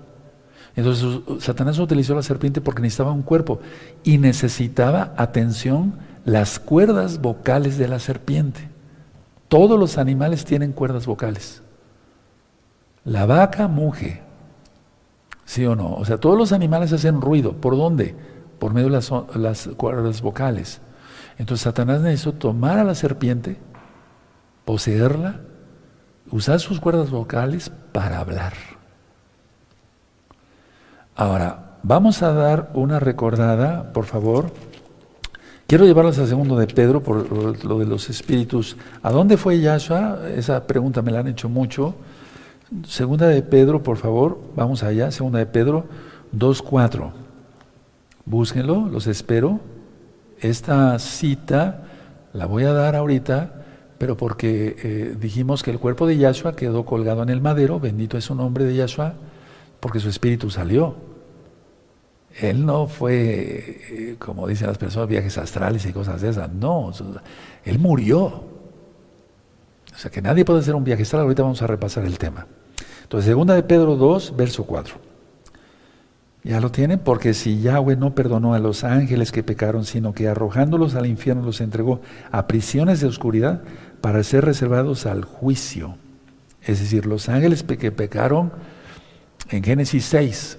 [0.76, 3.60] Entonces Satanás utilizó la serpiente porque necesitaba un cuerpo
[4.02, 5.94] y necesitaba, atención,
[6.24, 8.68] las cuerdas vocales de la serpiente.
[9.48, 11.62] Todos los animales tienen cuerdas vocales.
[13.04, 14.24] La vaca muge,
[15.44, 15.94] ¿Sí o no?
[15.94, 17.52] O sea, todos los animales hacen ruido.
[17.52, 18.14] ¿Por dónde?
[18.58, 19.00] Por medio de
[19.38, 20.80] las, cuerdas vocales.
[21.38, 23.58] Entonces Satanás necesitó tomar a la serpiente,
[24.64, 25.40] poseerla,
[26.30, 28.54] usar sus cuerdas vocales para hablar.
[31.16, 34.50] Ahora, vamos a dar una recordada, por favor.
[35.68, 38.76] Quiero llevarlas al segundo de Pedro por lo de los espíritus.
[39.00, 40.28] ¿A dónde fue Yahshua?
[40.34, 41.94] Esa pregunta me la han hecho mucho.
[42.86, 45.84] Segunda de Pedro, por favor, vamos allá, segunda de Pedro
[46.36, 47.12] 2.4.
[48.24, 49.60] Búsquenlo, los espero.
[50.40, 51.84] Esta cita
[52.32, 53.64] la voy a dar ahorita,
[53.98, 58.18] pero porque eh, dijimos que el cuerpo de Yahshua quedó colgado en el madero, bendito
[58.18, 59.14] es su nombre de Yahshua,
[59.84, 60.94] porque su espíritu salió.
[62.40, 66.90] Él no fue, eh, como dicen las personas, viajes astrales y cosas de esas, no,
[67.66, 68.24] él murió.
[68.24, 72.46] O sea que nadie puede hacer un viaje astral, ahorita vamos a repasar el tema.
[73.02, 74.94] Entonces, segunda de Pedro 2, verso 4.
[76.44, 76.98] ¿Ya lo tienen?
[77.00, 81.42] Porque si Yahweh no perdonó a los ángeles que pecaron, sino que arrojándolos al infierno
[81.42, 82.00] los entregó
[82.32, 83.60] a prisiones de oscuridad
[84.00, 85.98] para ser reservados al juicio.
[86.62, 88.50] Es decir, los ángeles que pecaron
[89.50, 90.58] en Génesis 6,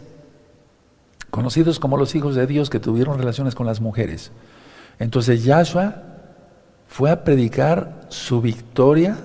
[1.31, 4.31] conocidos como los hijos de Dios que tuvieron relaciones con las mujeres.
[4.99, 6.03] Entonces Yahshua
[6.87, 9.17] fue a predicar su victoria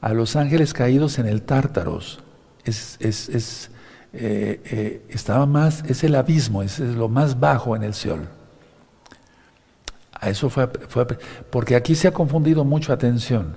[0.00, 2.20] a los ángeles caídos en el Tártaros.
[2.64, 3.70] Es, es,
[4.12, 8.28] eh, eh, estaba más, es el abismo, es, lo más bajo en el Seol.
[10.12, 11.06] A eso fue, fue,
[11.50, 13.56] porque aquí se ha confundido mucho atención.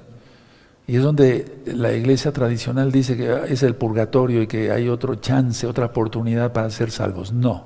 [0.85, 5.15] Y es donde la iglesia tradicional dice que es el purgatorio y que hay otro
[5.15, 7.31] chance, otra oportunidad para ser salvos.
[7.31, 7.65] No,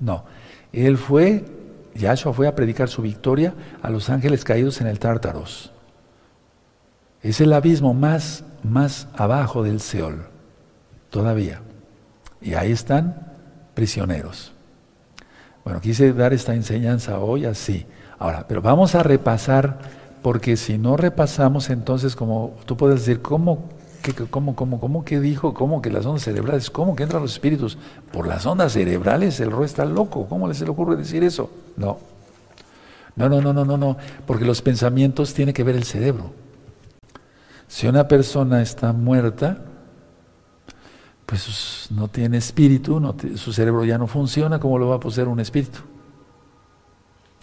[0.00, 0.24] no.
[0.72, 1.44] Él fue,
[1.94, 5.72] Yahshua fue a predicar su victoria a los ángeles caídos en el Tártaros.
[7.22, 10.26] Es el abismo más, más abajo del Seol.
[11.10, 11.60] todavía.
[12.42, 13.32] Y ahí están
[13.74, 14.52] prisioneros.
[15.64, 17.86] Bueno, quise dar esta enseñanza hoy así.
[18.18, 19.78] Ahora, pero vamos a repasar,
[20.24, 23.68] porque si no repasamos, entonces, como tú puedes decir, ¿cómo,
[24.30, 25.52] cómo, cómo, cómo que dijo?
[25.52, 26.70] ¿Cómo que las ondas cerebrales?
[26.70, 27.76] ¿Cómo que entran los espíritus?
[28.10, 30.26] Por las ondas cerebrales, el rey está loco.
[30.26, 31.50] ¿Cómo le se le ocurre decir eso?
[31.76, 31.98] No.
[33.16, 33.98] No, no, no, no, no, no.
[34.26, 36.32] Porque los pensamientos tienen que ver el cerebro.
[37.68, 39.58] Si una persona está muerta,
[41.26, 45.40] pues no tiene espíritu, su cerebro ya no funciona, ¿cómo lo va a poseer un
[45.40, 45.80] espíritu?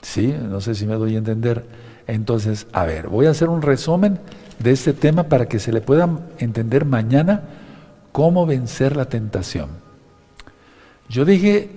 [0.02, 1.91] Sí, no sé si me doy a entender.
[2.08, 4.20] Entonces, a ver, voy a hacer un resumen
[4.60, 7.41] de este tema para que se le pueda entender mañana
[8.12, 9.70] cómo vencer la tentación.
[11.10, 11.70] Yo dije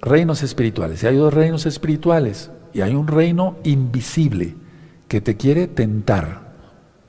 [0.00, 4.54] reinos espirituales, y hay dos reinos espirituales, y hay un reino invisible
[5.08, 6.52] que te quiere tentar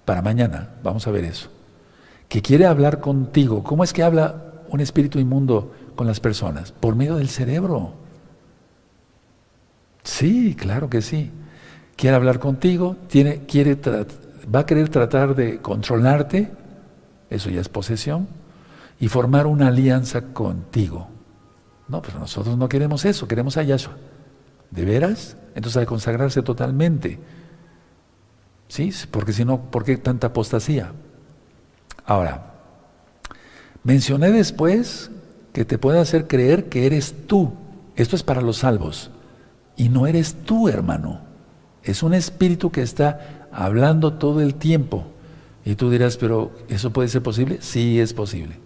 [0.05, 1.49] para mañana, vamos a ver eso
[2.27, 3.63] que quiere hablar contigo.
[3.63, 6.71] ¿Cómo es que habla un espíritu inmundo con las personas?
[6.71, 7.93] Por medio del cerebro.
[10.03, 11.31] Sí, claro que sí.
[11.97, 13.41] Quiere hablar contigo, quiere
[14.53, 16.51] va a querer tratar de controlarte,
[17.29, 18.27] eso ya es posesión,
[18.99, 21.09] y formar una alianza contigo.
[21.87, 23.95] No, pero nosotros no queremos eso, queremos a Yahshua.
[24.71, 25.37] ¿De veras?
[25.55, 27.19] Entonces hay que consagrarse totalmente.
[28.67, 28.91] ¿Sí?
[29.09, 30.91] Porque si no, ¿por qué tanta apostasía?
[32.05, 32.53] Ahora,
[33.83, 35.09] mencioné después
[35.53, 37.53] que te puede hacer creer que eres tú.
[37.95, 39.09] Esto es para los salvos.
[39.77, 41.26] Y no eres tú, hermano.
[41.87, 45.05] Es un espíritu que está hablando todo el tiempo.
[45.63, 47.59] Y tú dirás, pero ¿eso puede ser posible?
[47.61, 48.59] Sí, es posible.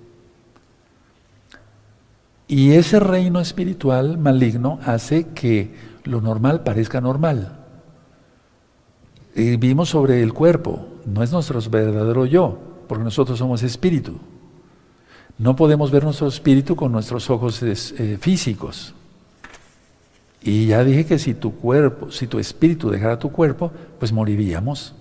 [2.47, 7.59] Y ese reino espiritual maligno hace que lo normal parezca normal.
[9.36, 12.57] Y vimos sobre el cuerpo, no es nuestro verdadero yo
[12.88, 14.19] porque nosotros somos espíritu.
[15.38, 18.95] No podemos ver nuestro espíritu con nuestros ojos eh, físicos.
[20.41, 24.95] Y ya dije que si tu cuerpo, si tu espíritu dejara tu cuerpo, pues moriríamos.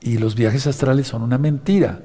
[0.00, 2.00] Y los viajes astrales son una mentira.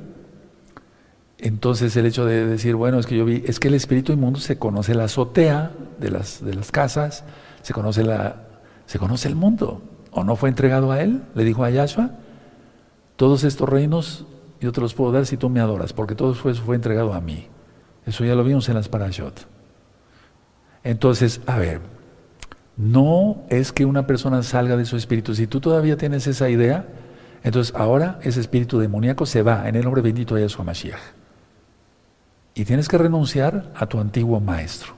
[1.38, 4.40] Entonces el hecho de decir, bueno, es que yo vi, es que el espíritu inmundo
[4.40, 7.26] se conoce la azotea de las, de las casas,
[7.62, 8.06] se conoce,
[8.86, 9.82] se conoce el mundo.
[10.12, 11.22] ¿O no fue entregado a él?
[11.36, 12.12] Le dijo a Yahshua.
[13.18, 14.26] Todos estos reinos
[14.62, 17.20] yo te los puedo dar si tú me adoras, porque todo eso fue entregado a
[17.20, 17.48] mí.
[18.06, 19.55] Eso ya lo vimos en las parashot.
[20.86, 21.82] Entonces, a ver,
[22.78, 25.36] no es que una persona salga de su espíritu.
[25.36, 26.86] Si tú todavía tienes esa idea,
[27.44, 31.02] entonces ahora ese espíritu demoníaco se va en el nombre bendito de Yahshua Mashiach.
[32.54, 34.94] Y tienes que renunciar a tu antiguo maestro.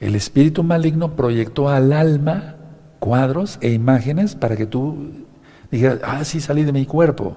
[0.00, 2.54] El espíritu maligno proyectó al alma
[2.98, 5.26] cuadros e imágenes para que tú
[5.70, 7.36] Dije, ah, sí, salí de mi cuerpo.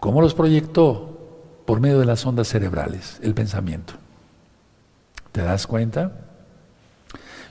[0.00, 1.12] ¿Cómo los proyectó?
[1.64, 3.94] Por medio de las ondas cerebrales, el pensamiento.
[5.36, 6.12] ¿Te das cuenta?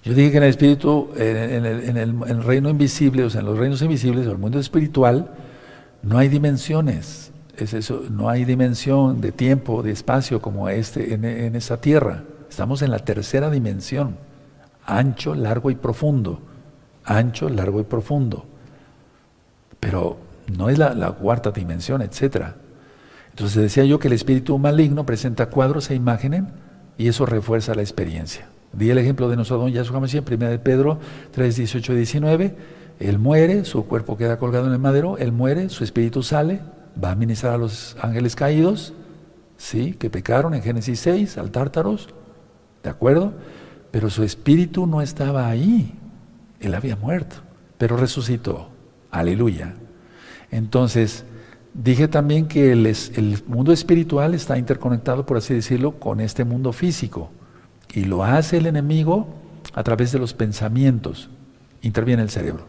[0.03, 3.79] Yo dije que en el espíritu, en, el, reino invisible, o sea, en los reinos
[3.83, 5.29] invisibles, o el mundo espiritual,
[6.01, 7.31] no hay dimensiones.
[7.55, 12.23] Es eso, no hay dimensión de tiempo, de espacio como este en, en esta tierra.
[12.49, 14.17] Estamos en la tercera dimensión,
[14.88, 16.41] ancho, largo y profundo.
[17.03, 18.47] Ancho, largo y profundo
[19.86, 20.17] pero
[20.57, 22.55] no es la, cuarta dimensión, etc.
[23.29, 26.41] Entonces decía yo que el espíritu maligno presenta cuadros e imágenes
[26.97, 28.47] y eso refuerza la experiencia.
[28.73, 30.99] Di el ejemplo de nuestro don Yahshua Mashiach, 1 de Pedro
[31.31, 32.55] 3, 18 y 19.
[32.99, 36.61] Él muere, su cuerpo queda colgado en el madero, él muere, su espíritu sale,
[37.01, 38.93] va a ministrar a los ángeles caídos,
[39.57, 39.93] ¿sí?
[39.93, 42.09] que pecaron en Génesis 6, al tártaros,
[42.83, 43.33] ¿de acuerdo?
[43.91, 45.93] Pero su espíritu no estaba ahí,
[46.59, 47.37] él había muerto,
[47.77, 48.69] pero resucitó.
[49.11, 49.75] Aleluya.
[50.51, 51.25] Entonces,
[51.76, 57.32] dije también que el, mundo espiritual está interconectado, por así decirlo, con este mundo físico.
[57.93, 59.28] Y lo hace el enemigo
[59.73, 61.30] a través de los pensamientos.
[61.82, 62.65] Interviene el cerebro.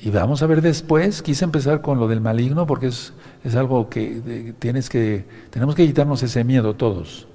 [0.00, 3.12] Y vamos a ver después, quise empezar con lo del maligno porque es,
[3.42, 7.26] es algo que tienes que, tenemos que quitarnos ese miedo todos.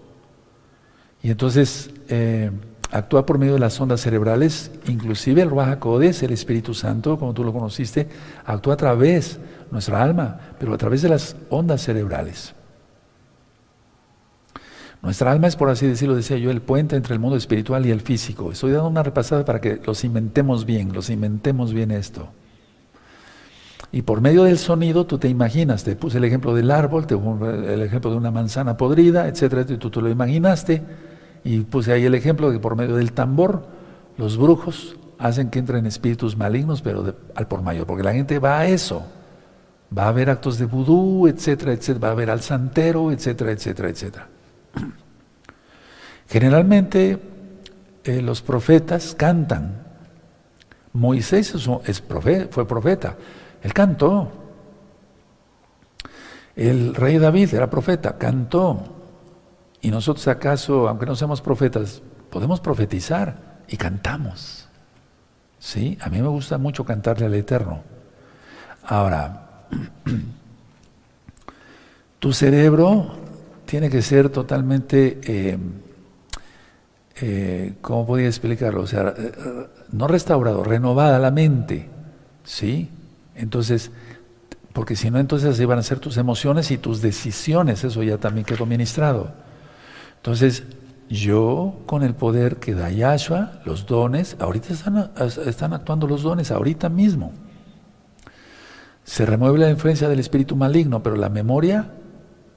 [1.21, 2.51] Y entonces, eh,
[2.93, 7.33] actúa por medio de las ondas cerebrales, inclusive el Ruach Codes, el Espíritu Santo, como
[7.33, 8.07] tú lo conociste,
[8.45, 9.39] actúa a través
[9.71, 12.53] nuestra alma, pero a través de las ondas cerebrales.
[15.01, 17.89] Nuestra alma es, por así decirlo, decía yo, el puente entre el mundo espiritual y
[17.89, 18.51] el físico.
[18.51, 22.29] Estoy dando una repasada para que los inventemos bien, los inventemos bien esto.
[23.91, 27.17] Y por medio del sonido tú te imaginas, te puse el ejemplo del árbol, te
[27.17, 30.83] puse el ejemplo de una manzana podrida, etcétera, tú te lo imaginaste
[31.43, 33.67] y puse ahí el ejemplo de que por medio del tambor,
[34.17, 38.59] los brujos hacen que entren espíritus malignos, pero al por mayor, porque la gente va
[38.59, 39.05] a eso.
[39.95, 41.99] Va a haber actos de vudú, etcétera, etcétera.
[41.99, 44.27] Va a haber al santero, etcétera, etcétera, etcétera.
[46.27, 47.19] Generalmente
[48.03, 49.83] eh, los profetas cantan.
[50.93, 51.53] Moisés
[51.85, 52.03] es,
[52.49, 53.15] fue profeta.
[53.61, 54.31] Él cantó.
[56.55, 59.02] El rey David era profeta, cantó.
[59.83, 63.35] Y nosotros acaso, aunque no seamos profetas, podemos profetizar
[63.67, 64.69] y cantamos.
[65.59, 65.97] ¿Sí?
[66.01, 67.83] A mí me gusta mucho cantarle al Eterno.
[68.85, 69.67] Ahora,
[72.19, 73.11] tu cerebro
[73.65, 75.57] tiene que ser totalmente, eh,
[77.19, 78.83] eh, ¿cómo podría explicarlo?
[78.83, 79.31] O sea, eh,
[79.91, 81.89] no restaurado, renovada la mente.
[82.45, 82.89] ¿Sí?
[83.35, 83.91] Entonces,
[84.71, 88.17] porque si no, entonces se van a ser tus emociones y tus decisiones, eso ya
[88.17, 89.42] también quedó ministrado.
[90.23, 90.63] Entonces,
[91.09, 96.87] yo con el poder que da Yahshua, los dones, ahorita están, actuando los dones, ahorita
[96.87, 97.33] mismo.
[99.03, 101.91] Se remueve la influencia del espíritu maligno, pero la memoria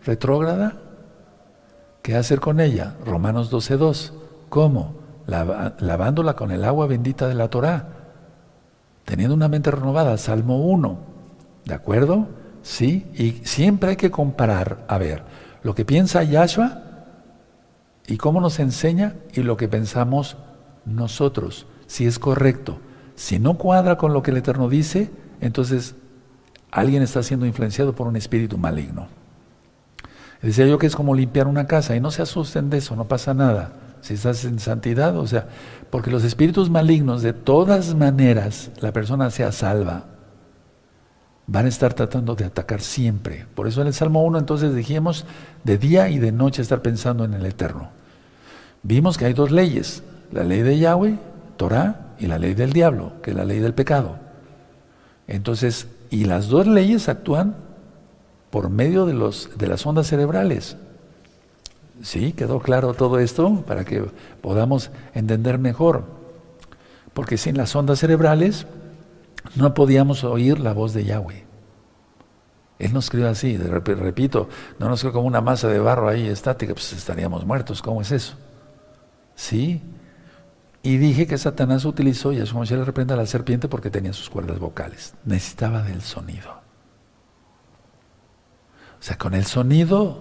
[0.04, 0.74] retrógrada,
[2.02, 2.94] ¿qué hacer con ella?
[3.04, 4.12] Romanos 12.2.
[4.48, 5.04] ¿Cómo?
[5.26, 7.88] lavándola con el agua bendita de la Torah,
[9.04, 10.98] teniendo una mente renovada, Salmo 1.
[11.64, 12.28] ¿De acuerdo?
[12.62, 15.24] Sí, y siempre hay que comparar, a ver,
[15.64, 16.85] lo que piensa Yahshua
[18.08, 20.36] y cómo nos enseña y lo que pensamos
[20.84, 22.78] nosotros, si es correcto.
[23.14, 25.94] Si no cuadra con lo que el Eterno dice, entonces
[26.70, 29.08] alguien está siendo influenciado por un espíritu maligno.
[30.42, 33.06] Decía yo que es como limpiar una casa y no se asusten de eso, no
[33.06, 33.72] pasa nada.
[34.02, 35.48] Si estás en santidad, o sea,
[35.90, 40.04] porque los espíritus malignos, de todas maneras, la persona sea salva,
[41.46, 43.46] van a estar tratando de atacar siempre.
[43.54, 45.24] Por eso en el Salmo 1 entonces dijimos
[45.64, 47.95] de día y de noche estar pensando en el Eterno.
[48.86, 51.18] Vimos que hay dos leyes, la ley de Yahweh,
[51.56, 54.16] Torah, y la ley del diablo, que es la ley del pecado.
[55.26, 57.56] Entonces, y las dos leyes actúan
[58.50, 60.76] por medio de, los, de las ondas cerebrales.
[62.00, 62.32] ¿Sí?
[62.32, 63.64] ¿Quedó claro todo esto?
[63.66, 64.04] Para que
[64.40, 66.04] podamos entender mejor.
[67.12, 68.68] Porque sin las ondas cerebrales
[69.56, 71.44] no podíamos oír la voz de Yahweh.
[72.78, 76.72] Él nos creó así, repito, no nos creó como una masa de barro ahí estática,
[76.72, 77.82] pues estaríamos muertos.
[77.82, 78.36] ¿Cómo es eso?
[79.36, 79.80] Sí.
[80.82, 84.12] Y dije que Satanás utilizó, y como se le reprenda a la serpiente porque tenía
[84.12, 85.14] sus cuerdas vocales.
[85.24, 86.50] Necesitaba del sonido.
[88.98, 90.18] O sea, con el sonido,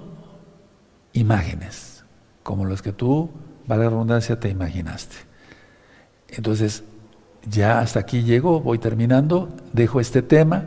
[1.14, 2.04] imágenes,
[2.44, 3.32] como los que tú,
[3.66, 5.16] vale la redundancia, te imaginaste.
[6.28, 6.84] Entonces,
[7.50, 10.66] ya hasta aquí llego, voy terminando, dejo este tema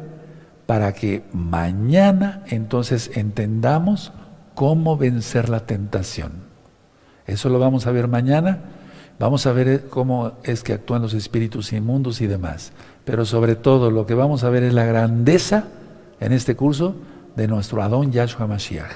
[0.66, 4.12] para que mañana entonces entendamos
[4.54, 6.47] cómo vencer la tentación.
[7.28, 8.58] Eso lo vamos a ver mañana.
[9.20, 12.72] Vamos a ver cómo es que actúan los espíritus inmundos y demás.
[13.04, 15.64] Pero sobre todo lo que vamos a ver es la grandeza
[16.20, 16.96] en este curso
[17.36, 18.90] de nuestro Adón Yahshua Mashiach.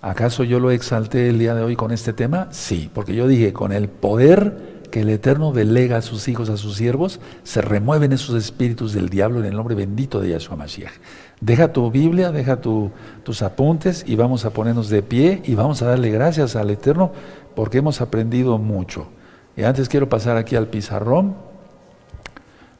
[0.00, 2.48] ¿Acaso yo lo exalté el día de hoy con este tema?
[2.52, 6.56] Sí, porque yo dije, con el poder que el Eterno delega a sus hijos, a
[6.56, 10.92] sus siervos, se remueven esos espíritus del diablo en el nombre bendito de Yahshua Mashiach.
[11.40, 15.86] Deja tu Biblia, deja tus apuntes y vamos a ponernos de pie y vamos a
[15.86, 17.12] darle gracias al Eterno
[17.54, 19.08] porque hemos aprendido mucho.
[19.56, 21.34] Y antes quiero pasar aquí al pizarrón.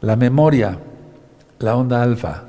[0.03, 0.79] La memoria,
[1.59, 2.45] la onda alfa,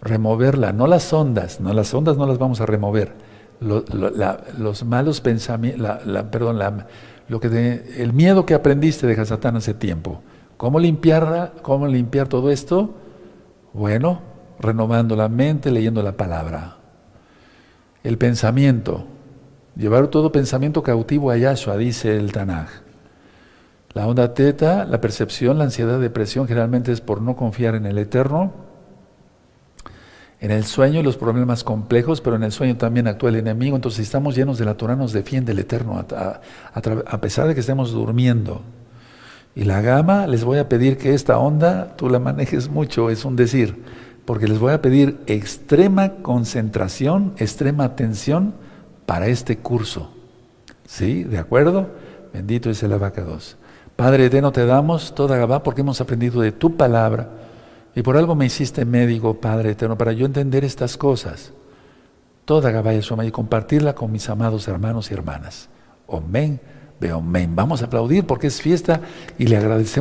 [0.00, 3.12] removerla, no las ondas, no las ondas no las vamos a remover.
[3.60, 6.86] los malos pensamientos, la, perdón, la,
[7.28, 10.22] lo que el miedo que aprendiste de Hasatán hace tiempo.
[10.56, 12.94] ¿Cómo limpiar, ¿Cómo limpiar todo esto?
[13.72, 14.29] Bueno,
[14.60, 16.76] renovando la mente, leyendo la palabra.
[18.04, 19.06] El pensamiento.
[19.74, 22.68] Llevar todo pensamiento cautivo a Yahshua, dice el Tanaj.
[23.92, 27.98] La onda teta, la percepción, la ansiedad, depresión, generalmente es por no confiar en el
[27.98, 28.70] Eterno
[30.40, 33.76] en el sueño y los problemas complejos, pero en el sueño también actúa el enemigo.
[33.76, 37.60] Entonces, si estamos llenos de la Torah, nos defiende el Eterno, a, pesar de que
[37.60, 38.62] estemos durmiendo.
[39.54, 43.24] Y la gama, les voy a pedir que esta onda tú la manejes mucho, es
[43.24, 43.82] un decir,
[44.24, 48.54] porque les voy a pedir extrema concentración, extrema atención
[49.06, 50.12] para este curso.
[50.86, 51.24] ¿Sí?
[51.24, 51.88] ¿De acuerdo?
[52.32, 53.56] Bendito es el abacados.
[53.96, 57.28] Padre eterno, te damos toda Gabá porque hemos aprendido de tu palabra
[57.94, 61.52] y por algo me hiciste médico, Padre eterno, para yo entender estas cosas.
[62.44, 65.68] Toda Gabaya Soma y compartirla con mis amados hermanos y hermanas.
[66.10, 66.60] Amén,
[66.98, 67.54] ve amén.
[67.54, 69.00] Vamos a aplaudir porque es fiesta
[69.38, 69.98] y le agradecemos.